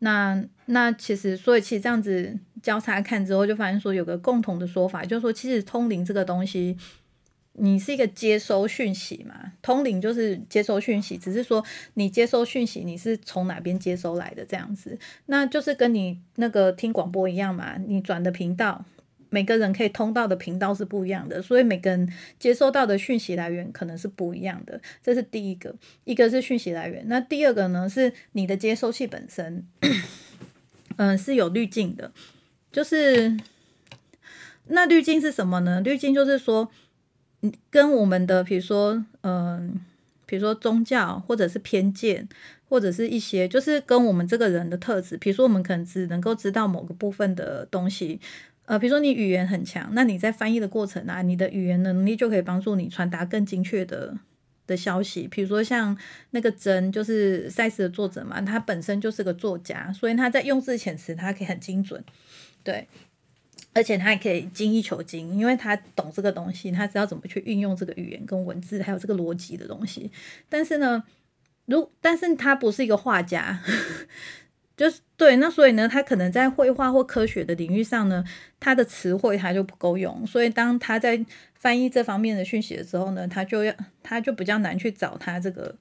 [0.00, 6.76] 那那其实，所以其实这样子交叉看之后，就发现说有个共同的说法，就是说其实通灵这个东西，
[7.58, 18.84] 你是一个接收讯息嘛，通灵就是接收讯息，只是说你接收讯息你是从哪边接收来的这样子，那就是跟你那个听广播一样嘛，你转的频道。
[19.30, 24.80] 每个人可以通到的频道是不一样的，所以每个人接收到的讯息来源可能是不一样的。
[25.02, 27.04] 这是第一个，一个是讯息来源。
[27.08, 29.66] 那第二个呢，是你的接收器本身，
[30.96, 32.10] 嗯， 是有滤镜的。
[32.72, 33.36] 就是
[34.68, 35.82] 那滤镜是什么呢？
[35.82, 36.70] 滤镜就是说，
[37.70, 39.80] 跟我们的比如说，嗯，
[40.26, 42.28] 比如说宗教或者是偏见，
[42.68, 48.20] 或者是一些就是跟我们这个人的特质，比如说我们可能只能够知道某个部分的东西。
[48.66, 54.14] 呃，比如说你语言很强，那你在翻译的过程啊，你的语言能力就可以帮助你传达更精确的
[54.66, 55.26] 的消息。
[55.26, 55.96] 比如说像
[56.32, 62.04] 那个真，就是赛斯的作者嘛，他本身就是个作家，所以他在用字遣词，他可以很精准，
[62.62, 62.86] 对，
[63.74, 70.10] 而且他还可以精益求精，因为他懂这个东西，他知道怎么去运用这个语言跟文字，还有这个逻辑的东西。
[70.48, 71.04] 但是呢，
[71.66, 73.60] 如但是他不是一个画家。
[74.76, 78.22] 就是对，那所以呢，他可能在绘画或科学的领域上呢，
[78.60, 81.20] 他的词汇他就不够用，所以当他在
[81.52, 85.74] 翻译这方面的讯息的时候呢，他就要他就比较难去找他这个，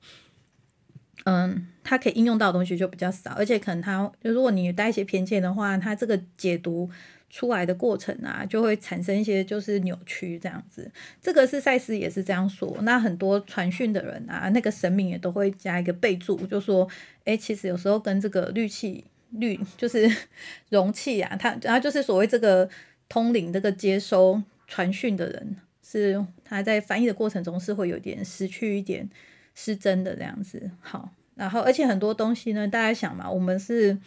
[1.26, 6.90] 嗯，他可以应用到的东西就比较少，而且可能他就如果你带一些偏见的话，他这个解读。
[7.30, 10.90] 出来的过程啊，就会产生一些就是扭曲这样子。
[11.22, 12.78] 这个是赛斯也是这样说。
[12.84, 16.88] 那很多传讯的人啊，那个神明也都会加一个备注，就说：
[17.26, 20.10] 哎，其实有时候跟这个氯气氯就是
[20.70, 22.70] 容器啊，它然后就是所谓这个
[23.10, 29.10] 通灵这个接收传讯的人，是他在翻译的过程中是会有点失去一点
[29.54, 30.72] 失真的这样子。
[30.80, 33.98] 好，然后而且很多东西呢，大家想嘛，我们是。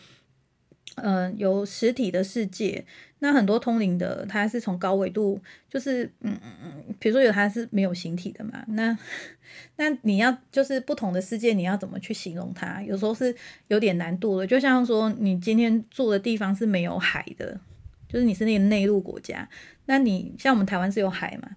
[0.97, 2.85] 嗯，有实体的世界，
[3.21, 8.97] 那很多通灵的，它是从高纬度，就是嗯嗯嗯，比如说有它是没有形体的嘛，那
[9.77, 12.83] 那你要就是不同的世界，你要怎么去形容它？
[12.83, 13.35] 有时候是
[13.69, 14.47] 有点难度的。
[14.47, 17.61] 就像说，你今天住的地方是没有海的，
[18.09, 19.49] 就是你是那个内陆国家，
[19.87, 21.51] 那你像我们台湾是有海嘛？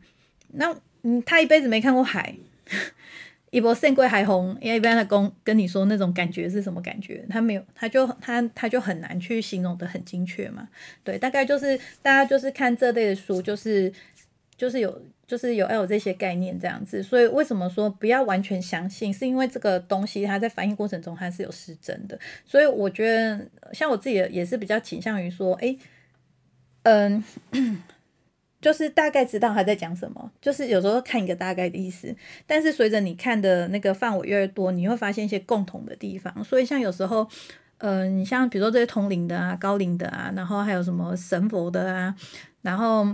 [0.54, 2.36] 那嗯，他一辈子没看过海。
[3.54, 10.68] 一波胜过海红，因为一般他跟跟你说那种感觉是什么感觉，他没有，他就他他就很难去形容的很精确嘛。
[11.04, 13.94] 对，大概就是大家就是看这类的书，就是
[14.58, 17.04] 就是有就是有要有这些概念这样子。
[17.04, 22.20] 所以为什么说不要完全相信，是因为这个东西它在翻译过程中它是有失真的。
[22.48, 25.78] 所以我觉得像我自己也是比较倾向于说，哎，
[26.82, 27.24] 嗯。
[28.64, 32.16] 就是大概知道他在讲什么，就是有时候看一个大概的意思，
[32.48, 36.42] 但是随着你看的那个范围越多，你会发现一些共同的地方。
[36.46, 37.28] 所以像有时候，
[37.80, 42.16] 嗯，你像比如说这些通灵的啊、高龄的啊，然后还有什么神佛的啊，
[42.62, 43.06] 然后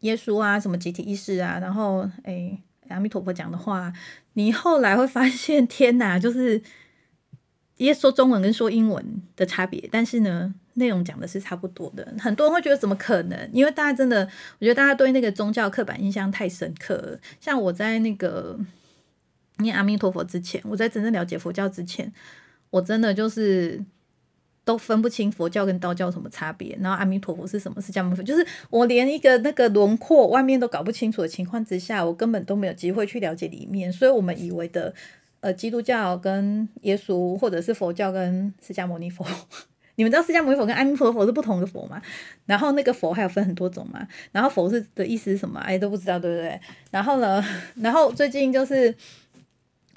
[0.00, 2.56] 耶稣啊、什么集体意识啊，然后哎
[2.88, 3.92] 阿弥陀佛讲的话，
[4.34, 6.62] 你后来会发现， 天哪，就是
[7.78, 10.54] 耶说中文跟说英文的差别，但是呢。
[10.78, 13.50] 内容讲的是差不多的，很多人会觉得怎么可能？
[13.52, 17.18] 因为大家真的，我觉得大家对那个宗教刻板印象太深刻了。
[17.40, 18.58] 像我在那个
[19.58, 22.12] 念阿弥陀佛之前，我在真正了解佛教之前，
[22.70, 23.84] 我真的就是
[24.64, 26.78] 都分不清佛教跟道教什么差别。
[26.80, 27.82] 然后阿弥陀佛是什么？
[27.82, 33.92] 是迦摩佛，就是我连一个那个轮廓外面都搞不清楚的情况之下，我根本都没有机会去了解里面。
[33.92, 34.94] 所以我们以为的
[35.40, 39.26] 呃基督教跟耶稣，或者是佛教跟释迦牟尼佛。
[39.98, 42.00] 你们知道释迦牟尼佛跟阿弥陀佛是不同的佛吗？
[42.46, 44.06] 然后那个佛还有分很多种嘛？
[44.30, 45.58] 然后佛是的意思是什么？
[45.58, 46.60] 哎，都不知道，对不对？
[46.92, 47.44] 然后呢？
[47.82, 48.94] 然后最近就是，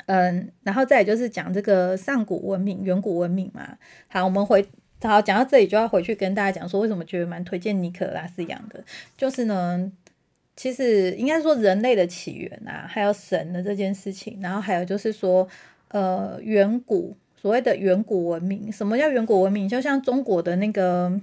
[0.07, 3.77] 嗯，然后再就是讲这个上古文明、远古文明嘛。
[4.07, 4.65] 好，我们回
[5.03, 8.83] 好讲到这里，就要回去跟大家讲说，为什么觉得蛮推荐尼可拉斯养的？
[9.15, 9.91] 就是呢，
[10.55, 15.47] 其实应该说人类的起源啊，还有神的这件事情，然后还有就是说，
[15.89, 17.15] 呃，远古。
[17.41, 19.67] 所谓的远古文明，什么叫远古文明？
[19.67, 21.19] 就像中国的那个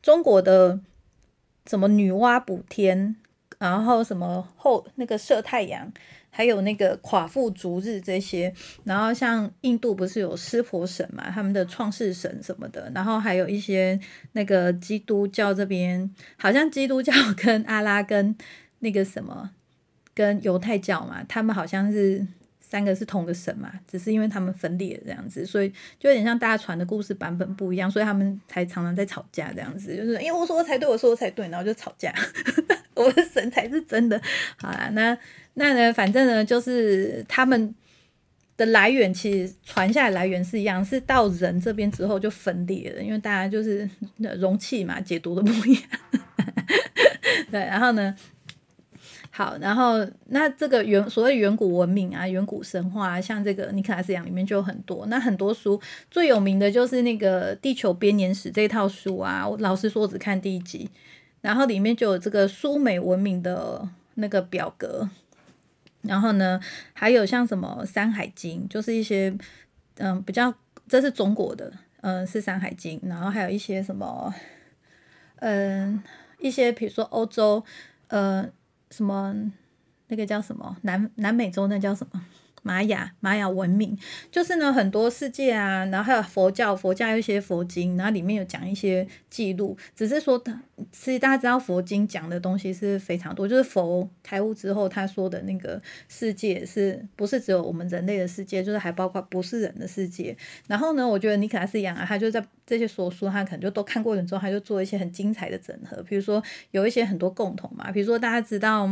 [0.00, 0.78] 中国的
[1.66, 3.16] 什么女娲补天，
[3.58, 5.92] 然后什么后那个射太阳，
[6.30, 13.98] 还有那个夸父逐日这些，然后像印度不是有湿婆神嘛，他们的创世神什么的，然后还有一些
[14.34, 18.36] 那个基督教这边，好像基督教跟阿拉跟
[18.78, 19.50] 那个什么
[20.14, 22.24] 跟犹太教嘛，他们好像是。
[22.74, 32.12] 三个是同个神嘛，只是因为他们分裂这样子，所以就有点像大家传的故事版本不一样，所以他们才常常在吵架这样子，就是因为我说才对，我说才对，然后就吵架。
[32.96, 34.20] 我的神才是真的，
[34.56, 35.16] 好啦，那
[35.54, 37.72] 那呢，反正呢，就是他们
[38.56, 43.88] 的来源其实传下来来源是一样，是到人这边之后就分裂了，因为大家就是
[44.40, 45.82] 容器嘛，解读的不一样。
[47.52, 48.16] 对，然后呢？
[49.36, 49.94] 好，然后
[50.26, 55.06] 那这个远所谓远古文明啊，远古神话，像这个尼克斯养里面就有很多。
[55.06, 59.44] 那很多书最有名的就是那个《地球编年史》这套书啊。
[59.44, 60.88] 我老实说，只看第一集，
[61.40, 65.10] 然后里面就有这个苏美文明的那个表格。
[66.02, 66.60] 然后呢，
[66.92, 69.36] 还有像什么《山海经》，就是一些
[69.96, 70.54] 嗯比较，
[70.86, 71.72] 这是中国的，
[72.02, 73.00] 嗯是《山海经》。
[73.08, 74.32] 然后还有一些什么，
[75.40, 76.00] 嗯
[76.38, 77.64] 一些比如说欧洲，
[78.06, 78.48] 呃。
[78.90, 79.34] 什么
[80.08, 82.24] 那个叫什么南南美洲那叫什么？
[82.64, 83.96] 玛雅玛雅文明
[84.32, 89.76] 就是呢，很多世界啊，然后还有佛教，佛教有一些佛经，然后里面有讲一些记录。
[89.94, 90.42] 只是说，
[90.90, 100.34] 其实大家知道佛经讲的东西是非常多，就是佛开悟之后他说的那个世界是不是只有我们人类的世界，就是还包括不是人的世界。
[100.66, 106.02] 然后呢，我觉得尼可拉斯杨啊，他就在这些说书，他可能就都看过了之后，他就做一些很精彩的整合。
[106.02, 108.88] 比如说有一些很多共同嘛，比如说大家知道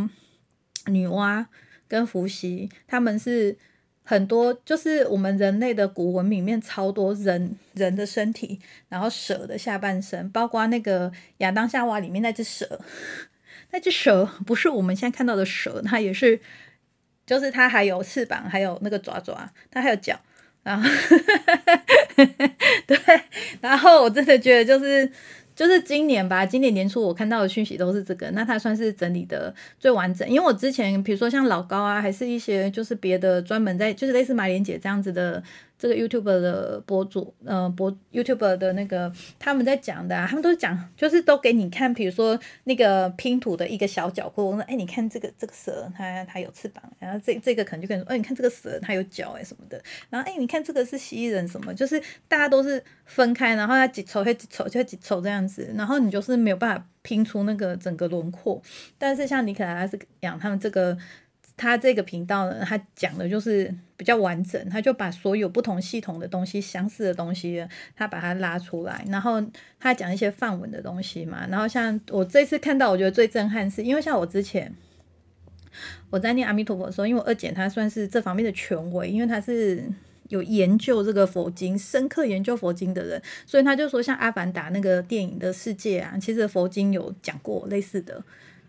[0.88, 1.46] 女娲。
[1.93, 3.55] 跟伏羲，他们是
[4.03, 12.80] 很多，就是我们人类的古文明里面超多人人的身体，然后蛇的下半身，包括那个亚当夏娃里面那只蛇，
[13.72, 16.40] 那只蛇不是我们现在看到的蛇，它也是，
[17.26, 20.18] 就是它还有翅膀，还有那个爪爪，它还有脚，
[20.62, 20.88] 然后
[22.86, 22.99] 对，
[23.61, 25.12] 然后我真的觉得就是。
[25.55, 30.28] 就是今年吧，今年年初我看到的讯息都是这个，那它算是整理的最完整。
[30.28, 35.42] 因为我之前比如说像老高啊，还是一些就是别的专门在就是类似马莲姐这样子的。
[35.83, 58.62] 这个 YouTube 的博主，呃，博 YouTube 的那个他们在讲的，啊他们都是讲，就是都给你看，比如说那个拼图的一个小角落，我说，哎，你看这个这个蛇，它它有翅膀，然后这这个可能就跟你说，哎，你看这个蛇，它有脚，哎什么的，然后哎，你看这个是蜥蜴人什么，就是大家都是分开，然后它几丑会几抽就几抽这样子，然后你就是没有办法拼出那个整个轮廓，
[58.97, 60.97] 但是像你可能还是养他们这个。
[61.62, 69.40] 他这个频道呢，他讲的就是比较完整，他就把所有不同系统的东西、相似的东西，他把它拉出来，然后
[69.78, 71.46] 他讲一些范文的东西嘛。
[71.48, 74.74] 然后像我这次看到，我觉得最震撼是，因为像我之前
[76.10, 79.84] 我在念阿弥陀佛的时候，因为我二姐她算是这方面的权威，因为她是
[80.30, 88.20] 有研究这个佛经、深刻研究佛经的人，所以他就说，像《阿凡达》那个电影的世界啊，其实佛经有讲过类似的。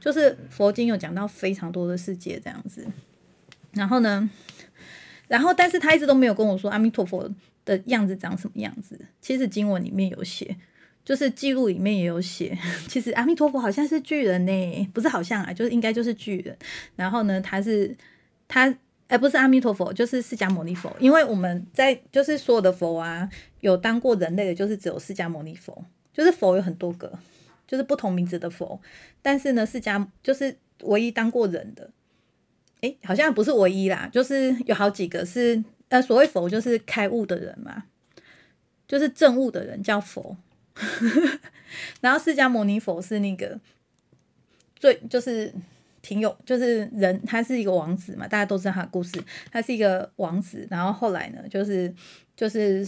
[0.04, 2.86] 就是佛经有讲到非常多的世界这样子，
[3.72, 4.30] 然后呢，
[5.30, 7.34] 然后但是他一直都没有跟我说阿弥陀佛
[7.64, 9.00] 的样子长什么样子。
[9.22, 10.58] 其实经文里面有写，
[11.06, 12.58] 就是记录里面也有写。
[12.90, 16.54] 其实阿弥陀佛好像是巨人呢，不是好像啊，就是应该就是巨人。
[16.98, 17.96] 然后呢，他是
[18.50, 18.76] 他
[19.08, 20.94] 哎，不是阿弥陀佛，就是释迦牟尼佛。
[21.00, 23.30] 因为我们在就是所有的佛啊，
[23.62, 27.18] 有当过人类的，就是只有释迦牟尼佛，就是佛有很多个。
[27.68, 28.80] 就是不同名字的佛，
[29.22, 31.90] 但是呢，释迦就是唯一当过人的，
[32.82, 37.86] 诶，好像不是唯一啦，就是有好几个是，呃，所谓佛就是开悟的人嘛，
[38.88, 40.36] 就是证悟的人叫佛，
[42.02, 43.60] 然后释迦牟尼佛是那个
[44.76, 45.54] 最就是
[46.02, 49.12] 挺有，就是人他是一个王子嘛，大家都知道他的故事，
[49.52, 51.94] 他是一个王子，然后后来呢，就是
[52.36, 52.86] 就是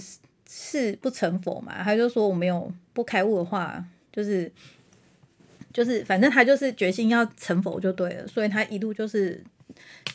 [0.50, 3.84] 是不成佛嘛，他就说我没有不开悟的话，
[4.16, 4.52] 就是。
[5.74, 9.44] 就是，反正他就是决心要成佛就对了，所以他一路就是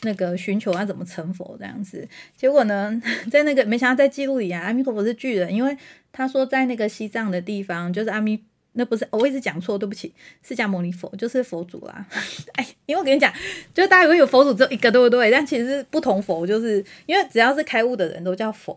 [0.01, 2.03] 那个寻求要怎么成佛这样子。
[2.35, 2.99] 结果呢，
[3.29, 5.77] 在那个没想到在记录里啊，阿弥陀佛是巨人，因为
[6.11, 12.07] 他说在那个西藏的地方，就是阿弥那不是我一直讲错，对不起，释迦牟尼佛就是佛祖啦。
[12.57, 13.31] 哎，因为我跟你讲，
[13.71, 15.29] 就大家以为有佛祖只有一个，对不对？
[15.29, 18.75] 但其实不同佛，就是因为只要是开悟的人都叫佛，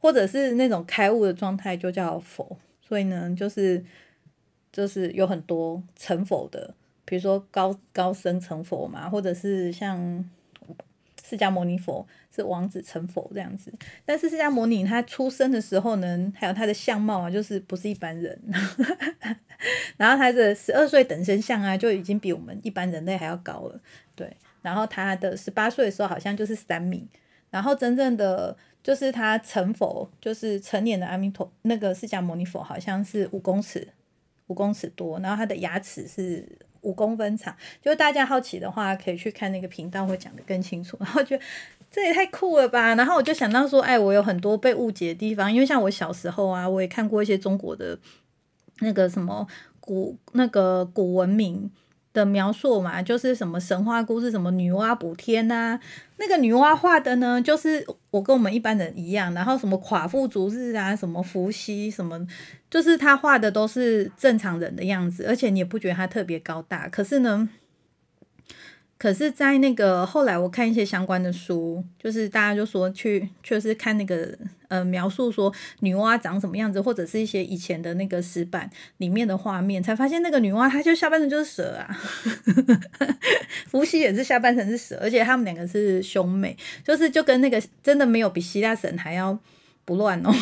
[0.00, 3.82] 或者是那种开悟的状态就叫佛，所以呢，就是。
[4.76, 6.74] 就是有很多成佛的，
[7.06, 10.22] 比如说高高僧成佛嘛，或者是像
[11.24, 13.72] 释迦牟尼佛是王子成佛这样子。
[14.04, 18.38] 但是释迦牟尼他出生的时候呢，还有他的相貌啊，就是不是一般人。
[19.96, 23.80] 然后他的十二岁等身像啊，就已经比我们一般人类还要高了。
[24.14, 27.08] 对，然后他的十八岁的时候好像就是三米，
[27.48, 33.88] 然后真正的就是他成佛，就是成年的阿弥陀那个释迦牟尼佛好像是五公尺。
[34.46, 36.46] 五公尺多，然后它的牙齿是
[36.82, 37.54] 五公分长。
[37.82, 40.96] 就大家好奇的话，可以去看那个频道，会讲的更清楚。
[41.00, 41.42] 然后觉得
[41.90, 42.94] 这也太酷了吧！
[42.94, 47.98] 然后我就想到说，哎，我有很多被误解的地方，因为像我小时候啊，我也看过一些中国的
[48.80, 49.46] 那个什么
[49.80, 51.70] 古那个古文明。
[52.16, 55.78] 的描述嘛，就是什么神话故事，什么女娲补天呐，
[56.16, 62.26] 那个女娲画的呢，就是我跟我们一般人一样，然后什么夸父逐日啊，什么伏羲什么，
[62.70, 67.48] 就是他画的都是正常人的样子，而且你也不觉得他特别高大，可是呢。
[68.98, 74.26] 可是，在那个后来，我看一些相关的书，就是大家就说去，确实看那个
[74.68, 81.94] 呃描述说女娲长什么样子，或者是一些以前的那个石板里面的画面，才发现那个女娲她就下半身就是蛇啊，
[83.68, 89.38] 伏羲也是下半身是蛇，而且他们两个是兄妹，就是就跟那个真的没有比希腊神还要
[89.84, 90.32] 不乱哦。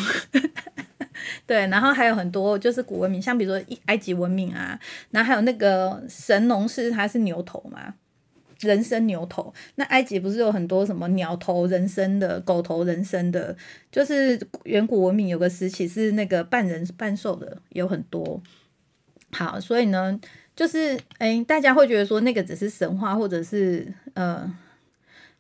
[1.45, 4.79] 对，然后还有很多就是古文明，像比如说埃及文明啊，
[5.11, 7.95] 然后还有那个神农氏他是牛头嘛。
[8.61, 9.53] 人身牛头。
[9.75, 13.57] 那埃及不是有很多什么鸟头人身的、狗头人身的？
[13.91, 18.43] 就是远古文明有个时期是那个半人半兽的，有很多。
[19.33, 20.21] 好，所以呢，
[20.55, 24.49] 就是哎，大家会觉得说那个只是神话，或者是呃，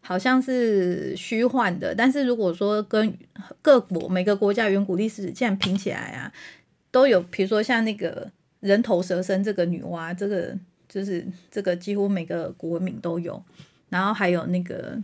[0.00, 1.94] 好像是虚幻的。
[1.94, 3.16] 但是如果说跟
[3.62, 6.32] 各国每个国家远古历史这样拼起来啊，
[6.90, 10.58] 都有，比如说像那个人头蛇身这个女娲，这个
[10.94, 13.42] 就是这个几乎每个古文明都有。
[13.88, 14.96] 然后还有那个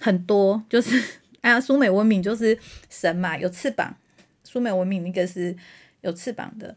[0.00, 0.98] 很多，就是
[1.42, 2.58] 哎呀，苏美文明就是
[2.88, 3.94] 神嘛，有翅膀。
[4.42, 5.54] 苏美文明那个是
[6.00, 6.74] 有翅膀的。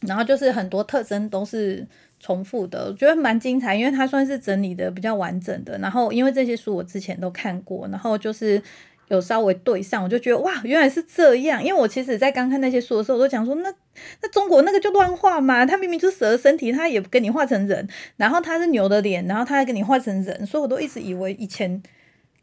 [0.00, 1.86] 然后就是很多特征都是
[2.18, 5.78] 重复的，我觉得蛮精彩，因为它算是整理的比较完整的。
[5.78, 8.60] 然后因为这些书我之前都看过，然后就是
[9.14, 11.62] 有稍微对上，我就觉得哇，原来是这样。
[11.62, 13.72] 因为我其实，在刚看那些书的时候，我都讲说，那
[14.22, 21.82] 那中国那个就乱画嘛，他明明就是蛇身体，他也跟你画成人，然后他是牛的脸，然后他还给你画成人，所以我都一直以为以前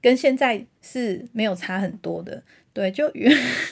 [0.01, 2.41] 跟现在是没有差很多的。
[2.73, 3.11] 对，就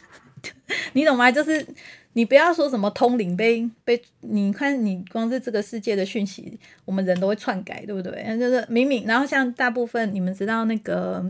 [0.93, 1.31] 你懂吗？
[1.31, 1.65] 就是。
[2.13, 8.25] 你不要说什么通灵被被，你看你光是这个世界的讯息，我们人都会篡改，对不对？
[8.39, 11.23] 就是明明，然后像大部分你们知道那个，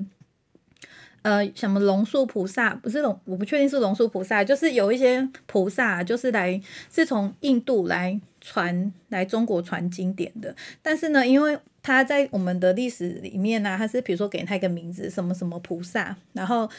[1.28, 6.62] 呃，什么龙树菩萨，不是龙，我不确定是龙树菩萨，就是有一些菩萨就是来
[6.92, 16.70] 是从印度来传来中国传经典的，但是呢，因为他在我们的历史里面呢，他是比如说给他一个名字，什么什么菩萨，然后。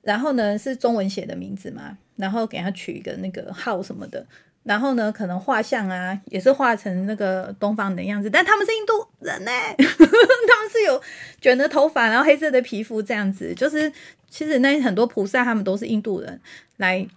[0.00, 1.98] 然后呢，是中文写的名字嘛？
[2.16, 4.24] 然后给他取一个那个号什么的。
[4.68, 8.28] 然后呢，可能画像啊，也是画成那个东方的样子。
[8.28, 11.00] 但他们是印度人呢， 他们是有
[11.40, 13.54] 卷的头发，然后黑色的皮肤这样子。
[13.54, 13.90] 就是
[14.28, 16.40] 其实那很多菩萨他们都是印度人
[16.76, 17.08] 来。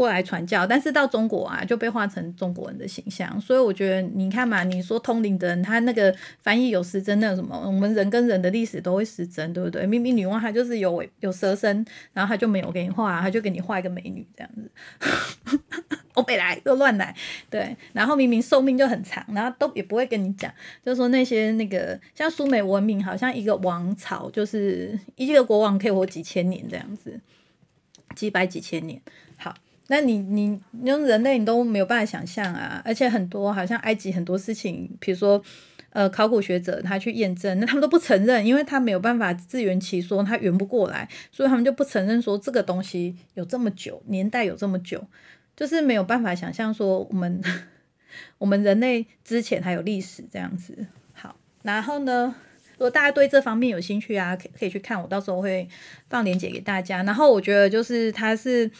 [0.00, 9.86] 过来传教，但是到中国啊就被画成中国人的形象，所以我觉得你看嘛，你说通灵的人他那个翻译有失真，那什么，我们人跟人的历史都会失真，对不对？
[9.86, 11.84] 明明女娲她就是有有蛇身，
[12.14, 15.60] 然后她就没有给你画，她就给你画一个美女这样子，
[16.16, 17.14] 我本来都乱来，
[17.50, 20.50] 对，然后明明寿命就很长，然后都也不会跟你讲，
[20.82, 27.20] 就说那些那个像苏美文明，好像一个王朝就是一个国王可以活几千年这样子，
[28.16, 28.98] 几百几千年，
[29.36, 29.54] 好。
[29.92, 35.42] 那你你用人类你都没有办法想象啊，而且很多好像埃及很多事情，比如说
[35.90, 45.04] 呃考古学者他去验证，那他们都不承认，因为他没有办法自圆其说，他圆不过来，所以他们就不承认说这个东西有这么久年代有这么久，
[45.56, 47.42] 就是没有办法想象说我们
[48.38, 50.86] 我们人类之前还有历史这样子。
[51.12, 51.34] 好，
[51.64, 52.32] 然后呢，
[52.74, 55.68] 如果大家对这方面有兴趣啊，可可以去看，我到时候会
[56.08, 57.02] 放链接给大家。
[57.02, 58.70] 然后我觉得就是它是。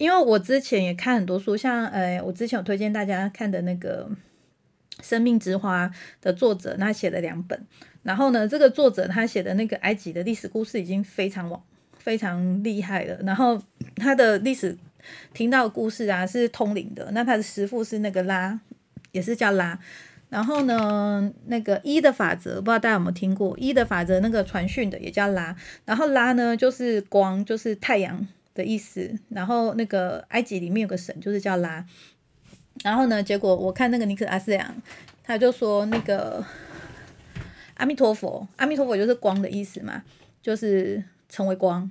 [0.00, 4.08] 因为我之前也看很多书，像呃，我之前有推荐大家看的那个
[5.06, 5.86] 《生命之花》
[6.22, 7.66] 的作者，他写了两本。
[8.02, 11.62] 然后呢，这个作者他写的那个埃及的历史故事已经非常往
[11.98, 13.18] 非常厉害了。
[13.24, 13.62] 然后
[13.96, 14.74] 他的历史
[15.34, 17.10] 听到故事啊是通灵的。
[17.12, 18.58] 那他的师傅是那个拉，
[19.12, 19.78] 也是叫拉。
[20.30, 23.54] 然后呢，那个一的法则，不知道大家有没有听过？
[23.58, 25.54] 一的法则那个传讯的也叫拉。
[25.84, 28.26] 然后拉呢就是光，就是太阳。
[28.60, 31.82] 的意思，然后那个埃及里面有个神，就是叫拉。
[32.84, 34.74] 然后呢，结果我看那个尼克阿斯扬，
[35.24, 36.44] 他就说那个
[37.74, 40.02] 阿弥陀佛，阿弥陀佛就是光的意思嘛，
[40.42, 41.90] 就是成为光。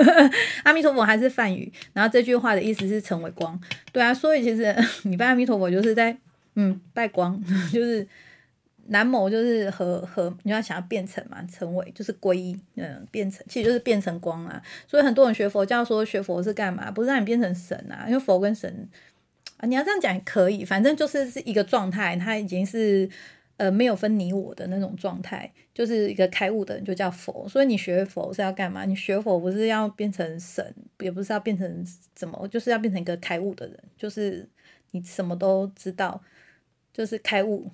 [0.64, 3.60] 阿弥陀佛还是梵语，然后这句话的意思是成为光。
[3.92, 6.16] 对啊，所以其实 你拜阿弥陀佛就是在
[6.54, 7.38] 嗯拜光，
[7.70, 8.06] 就是。
[8.90, 14.62] 南某就是和和你要想要变成嘛，成为就是皈依，嗯，变成其实就是变成光啊。
[14.86, 16.90] 所以很多人学佛教说学佛是干嘛？
[16.90, 18.88] 不是让你变成神啊，因为佛跟神
[19.58, 23.06] 啊，你要这样讲也可以，反正就是是一个状态，它已经是
[23.58, 27.46] 呃没有分你我的那种状态，就是一个开悟的人就叫佛。
[27.46, 28.86] 所以你学佛是要干嘛？
[28.86, 34.48] 你学佛不是要变成神，也不是要变成怎么，就是要变成一个开悟的人，就是
[34.92, 36.22] 你什么都知道。
[36.98, 37.64] 就是开悟，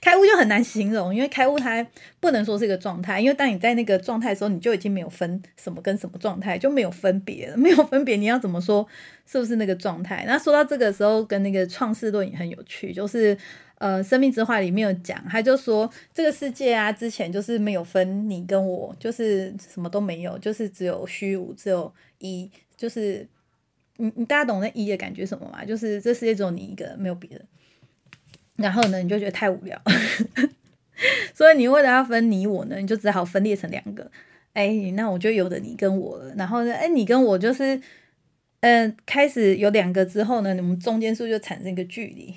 [0.00, 1.86] 开悟就很难形容，因为开悟它
[2.18, 8.84] 不能说是一个状态，因为当你在那个状态的时候，你就已经没有分什么跟什么状态，就没有分别了，没有分别，你要怎么说
[9.26, 10.24] 是不是那个状态？
[10.26, 13.38] 那说到这个时候，跟那个创世论也很有趣，就是
[13.78, 23.24] 呃，生命之话里面有讲，他就说这个世界啊，之前就是没有分你跟我，就是什么都没有，就是只有虚无，只有一，就是
[23.98, 25.64] 你你大家懂那一的感觉什么吗？
[25.64, 27.40] 就是这世界只有你一个，没有别人。
[28.56, 29.80] 然后呢，你就觉得太无聊，
[31.34, 34.10] 所以你为了要分你我呢，你就只好分裂成两个。
[34.52, 36.32] 哎，那我就有的你跟我了。
[36.36, 37.80] 然后呢，哎，你跟我就是，
[38.60, 42.32] 嗯，开始有两个之后呢，你们中间是不是就产生一个距离？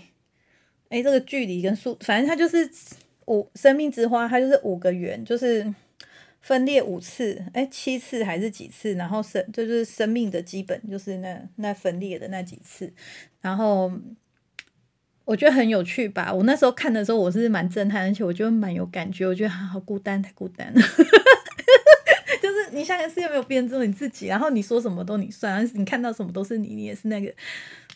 [0.90, 2.68] 哎，这个距离跟数，反正它就是
[3.28, 5.72] 五生命之花，它就是五个圆，就是
[6.42, 8.96] 分裂五次，哎，七次还是几次？
[8.96, 12.92] 然后生就是生命的基本，就是那那分裂的那几次。
[13.42, 13.92] 然后
[15.28, 16.34] 我觉得很有趣吧。
[16.34, 19.28] 我那时候看的时候，我是蛮震撼，而且我觉得蛮有感觉。
[19.28, 20.80] 我觉得好孤单，太孤单了。
[22.42, 24.28] 就是你下个世界没有变，只有你自己。
[24.28, 27.30] 然后你说什么都你算，你看到什么都是你，你也是那个。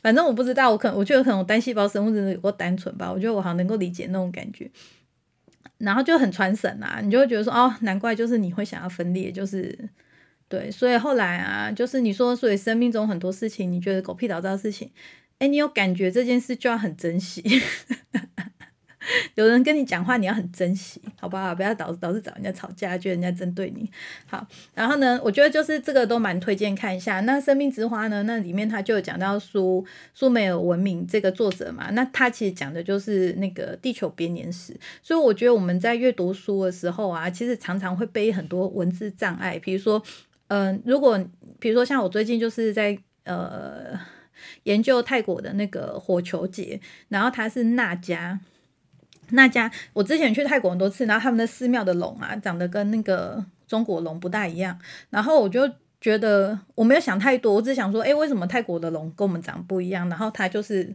[0.02, 3.10] 反正我不知道，我可能我觉得可能我单细胞生物真的有够单纯吧。
[3.10, 4.70] 我觉得我好像能够理解那种感觉，
[5.78, 7.00] 然后就很传神啊。
[7.02, 9.78] 你就会觉得说，哦，难怪就是你会想要分裂，就是
[10.50, 10.70] 对。
[10.70, 14.92] 所以后来啊，就是你说，所以生命中很多事情，你觉得狗屁倒灶的事情，
[15.42, 17.44] 哎，你有感觉这件事就要很珍惜。
[19.34, 21.56] 有人跟你讲话，你要很珍惜，好不好？
[21.56, 23.90] 不要导致导致找人家吵架，觉得人家针对你。
[24.28, 27.22] 好，然后呢，我觉得就是这个都蛮推荐看一下。
[27.22, 29.84] 那《生命之花》呢，那里面他就有讲到苏
[30.14, 34.80] 苏美尔文明这个作者嘛，那他其实讲的就是那个地球编年史。
[35.02, 39.58] 所以我觉得我们在阅读书的时候啊，其实常常会背很多文字障碍。
[39.58, 40.02] 比如说，
[40.50, 41.20] 嗯，如果
[41.60, 44.00] 比如说像我最近就是在呃
[44.64, 46.80] 研究泰国的那个火球节，
[47.10, 48.40] 然后他是那家。
[49.34, 54.78] 那家我之前去泰国很多次，然后他们的寺庙的龙啊，长得跟那个中国龙不大一样。
[55.10, 55.70] 然后我就
[56.02, 60.10] 觉得我没有想太多，我只想说，哎，为什么泰国的龙跟我们长不一样？
[60.10, 60.94] 然后他就是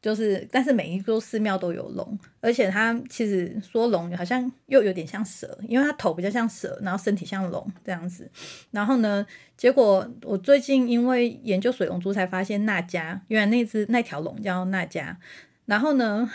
[0.00, 8.30] 就是，但是每一座寺庙都有龙，而且它其实说龙好像又有点像蛇，因为它头比较像蛇，然后身体像龙这样子。
[8.70, 9.26] 然后呢，
[9.56, 15.18] 结果我最近因为研究水龙珠才发现，那家原来那只那条龙叫那家。
[15.66, 16.30] 然后呢？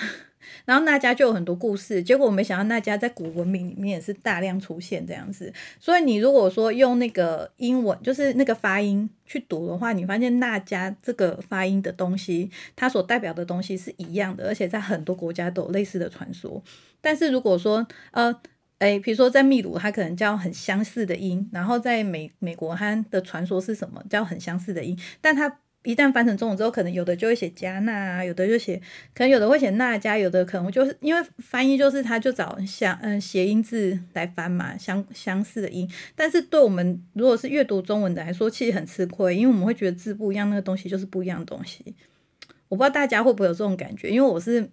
[0.65, 5.53] 然后那家就有很多故事，结果我没想到那家在古文明里面也是大量出现这样子。
[5.79, 16.61] 所以你如果说用那个英文，就是那个发音去读的话，你发现那家这个发音的东西，它所代表的东西是一样的，而且在很多国家都有类似的传说。
[17.01, 18.33] 但是如果说呃，
[18.79, 25.59] 诶，比如说在秘鲁，它可能叫很相似的音，然后在美美国它的传说是什么叫很相似的音，但它。
[25.83, 28.77] 一旦翻成中文之后，可能有的就会写加纳啊，有的就写，
[29.13, 35.89] 可能有的会写那加，有的可能就是因为翻译就是他就找相嗯谐音字来翻嘛，相相似的音。
[36.15, 41.83] 但是对我们如果是阅读中文的来说，其实很吃亏，因为我们会觉得字不一样，那个东西就是不一样的东西。
[42.69, 44.69] 我不知道大家会不会有这种感觉，因为我是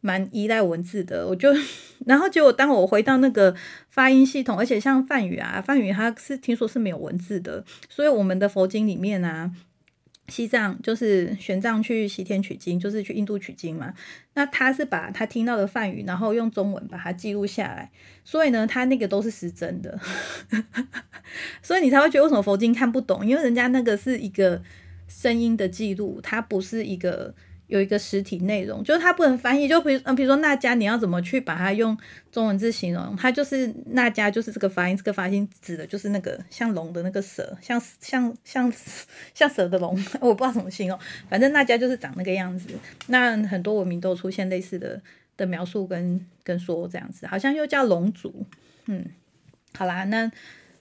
[0.00, 1.50] 蛮依赖文字的，我就
[2.06, 3.54] 然后结果当我回到那个
[3.90, 9.52] 发音系统，而且像梵语啊，梵语它是听说是没有文字的，所以我们的佛经里面啊。
[10.28, 13.92] 西藏就是玄奘去西天取经，就是去印度取经嘛。
[14.34, 17.90] 那他是把他听到的梵语，然后用中文把它记录下来，
[18.24, 19.98] 所以呢，他那个都是失真的。
[21.62, 24.62] 所以你才会觉得为什么佛经看不懂，因为人家那个是一个
[25.08, 27.34] 声音的记录，它不是一个。
[27.66, 29.66] 有一个实体内容，就是它不能翻译。
[29.66, 31.96] 就比如，嗯，比如说那家，你要怎么去把它用
[32.30, 33.16] 中文字形容？
[33.16, 38.70] 它就是那家，就是这个发音，这个发音指的就是那个像龙的那个蛇，像像像
[39.32, 40.98] 像蛇的龙， 我不知道怎么形容。
[41.30, 42.68] 反正那家就是长那个样子。
[43.06, 45.00] 那很多文明都出现类似的
[45.38, 48.44] 的描述跟跟说这样子，好像又叫龙族。
[48.86, 49.06] 嗯，
[49.74, 50.30] 好啦，那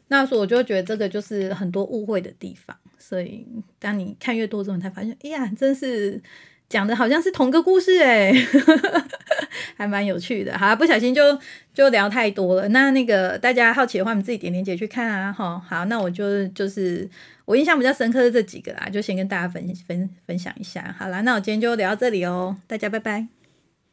[0.10, 2.78] 那时候我就觉得这个就是很多误会的地方。
[3.00, 3.48] 所以
[3.80, 6.22] 当你看越多之后，才发现，哎呀，真是。
[6.74, 8.34] 讲的好像是同个故事哎，
[9.78, 10.58] 还蛮有趣的。
[10.58, 11.40] 好，不小心就
[11.72, 12.68] 就聊太多了。
[12.70, 15.32] 那那个大家好奇的话，你们自己点点解去看啊。
[15.32, 17.08] 哈，好，那我就就是
[17.46, 20.96] 我印象比较深刻的这几个啦，就先跟大家分分分享一下。
[20.98, 23.43] 好啦，那我今天就聊到这里哦，大家拜拜。